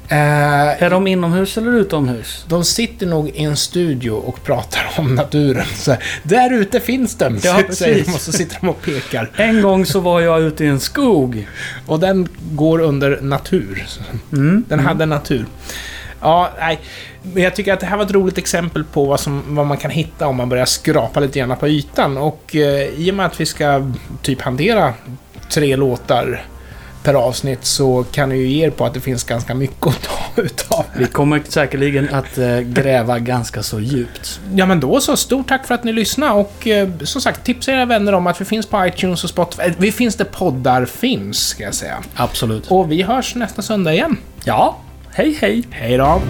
Eh, 0.08 0.82
Är 0.82 0.90
de 0.90 1.06
inomhus 1.06 1.58
eller 1.58 1.72
utomhus? 1.72 2.44
de 2.48 2.64
sitter 2.64 3.06
nog 3.06 3.28
i 3.28 3.44
en 3.44 3.56
studio 3.56 4.10
och 4.10 4.44
pratar 4.44 4.90
om 4.98 5.14
naturen. 5.14 5.66
Så 5.74 5.96
Där 6.22 6.52
ute 6.52 6.80
finns 6.80 7.16
den, 7.16 7.40
Ja, 7.42 7.62
säger 7.70 8.04
de 8.04 8.14
och 8.14 8.20
så 8.20 8.32
sitter 8.32 8.56
de 8.60 8.68
och 8.68 8.82
pekar. 8.82 9.30
En 9.36 9.62
gång 9.62 9.86
så 9.86 10.00
var 10.00 10.20
jag 10.20 10.40
ute 10.42 10.64
i 10.64 10.66
en 10.66 10.80
skog. 10.80 11.48
Och 11.86 12.00
den 12.00 12.28
går 12.52 12.78
under 12.80 13.20
natur. 13.20 13.86
Mm. 14.32 14.64
Den 14.68 14.80
hade 14.80 15.06
natur. 15.06 15.46
Ja, 16.24 16.50
nej. 16.58 16.80
Men 17.22 17.42
jag 17.42 17.56
tycker 17.56 17.72
att 17.72 17.80
det 17.80 17.86
här 17.86 17.96
var 17.96 18.04
ett 18.04 18.10
roligt 18.12 18.38
exempel 18.38 18.84
på 18.84 19.04
vad, 19.04 19.20
som, 19.20 19.42
vad 19.46 19.66
man 19.66 19.76
kan 19.76 19.90
hitta 19.90 20.26
om 20.26 20.36
man 20.36 20.48
börjar 20.48 20.64
skrapa 20.64 21.20
lite 21.20 21.38
grann 21.38 21.56
på 21.56 21.68
ytan. 21.68 22.16
Och 22.18 22.56
eh, 22.56 22.82
i 22.88 23.10
och 23.10 23.14
med 23.14 23.26
att 23.26 23.40
vi 23.40 23.46
ska 23.46 23.90
typ 24.22 24.40
hantera 24.40 24.94
tre 25.50 25.76
låtar 25.76 26.44
per 27.02 27.14
avsnitt 27.14 27.64
så 27.64 28.04
kan 28.12 28.28
ni 28.28 28.36
ju 28.36 28.46
ge 28.48 28.66
er 28.66 28.70
på 28.70 28.84
att 28.84 28.94
det 28.94 29.00
finns 29.00 29.24
ganska 29.24 29.54
mycket 29.54 29.86
att 29.86 30.02
ta 30.02 30.42
utav. 30.42 30.84
Vi 30.98 31.06
kommer 31.06 31.42
säkerligen 31.48 32.14
att 32.14 32.38
eh, 32.38 32.58
gräva 32.60 33.18
ganska 33.18 33.62
så 33.62 33.80
djupt. 33.80 34.40
Ja 34.54 34.66
men 34.66 34.80
då 34.80 35.00
så, 35.00 35.16
stort 35.16 35.48
tack 35.48 35.66
för 35.66 35.74
att 35.74 35.84
ni 35.84 35.92
lyssnade 35.92 36.32
och 36.32 36.66
eh, 36.66 36.88
som 37.02 37.20
sagt 37.20 37.44
tipsa 37.44 37.72
era 37.72 37.84
vänner 37.84 38.12
om 38.12 38.26
att 38.26 38.40
vi 38.40 38.44
finns 38.44 38.66
på 38.66 38.86
iTunes 38.86 39.24
och 39.24 39.30
Spotify. 39.30 39.62
Eh, 39.62 39.72
Vi 39.78 39.92
finns 39.92 40.16
där 40.16 40.24
poddar 40.24 40.84
finns, 40.84 41.46
ska 41.48 41.62
jag 41.62 41.74
säga. 41.74 41.96
Absolut. 42.14 42.70
Och 42.70 42.92
vi 42.92 43.02
hörs 43.02 43.34
nästa 43.34 43.62
söndag 43.62 43.92
igen. 43.92 44.16
Ja, 44.44 44.76
hej 45.14 45.32
hej! 45.40 45.64
Hej 45.70 45.96
då! 45.96 46.20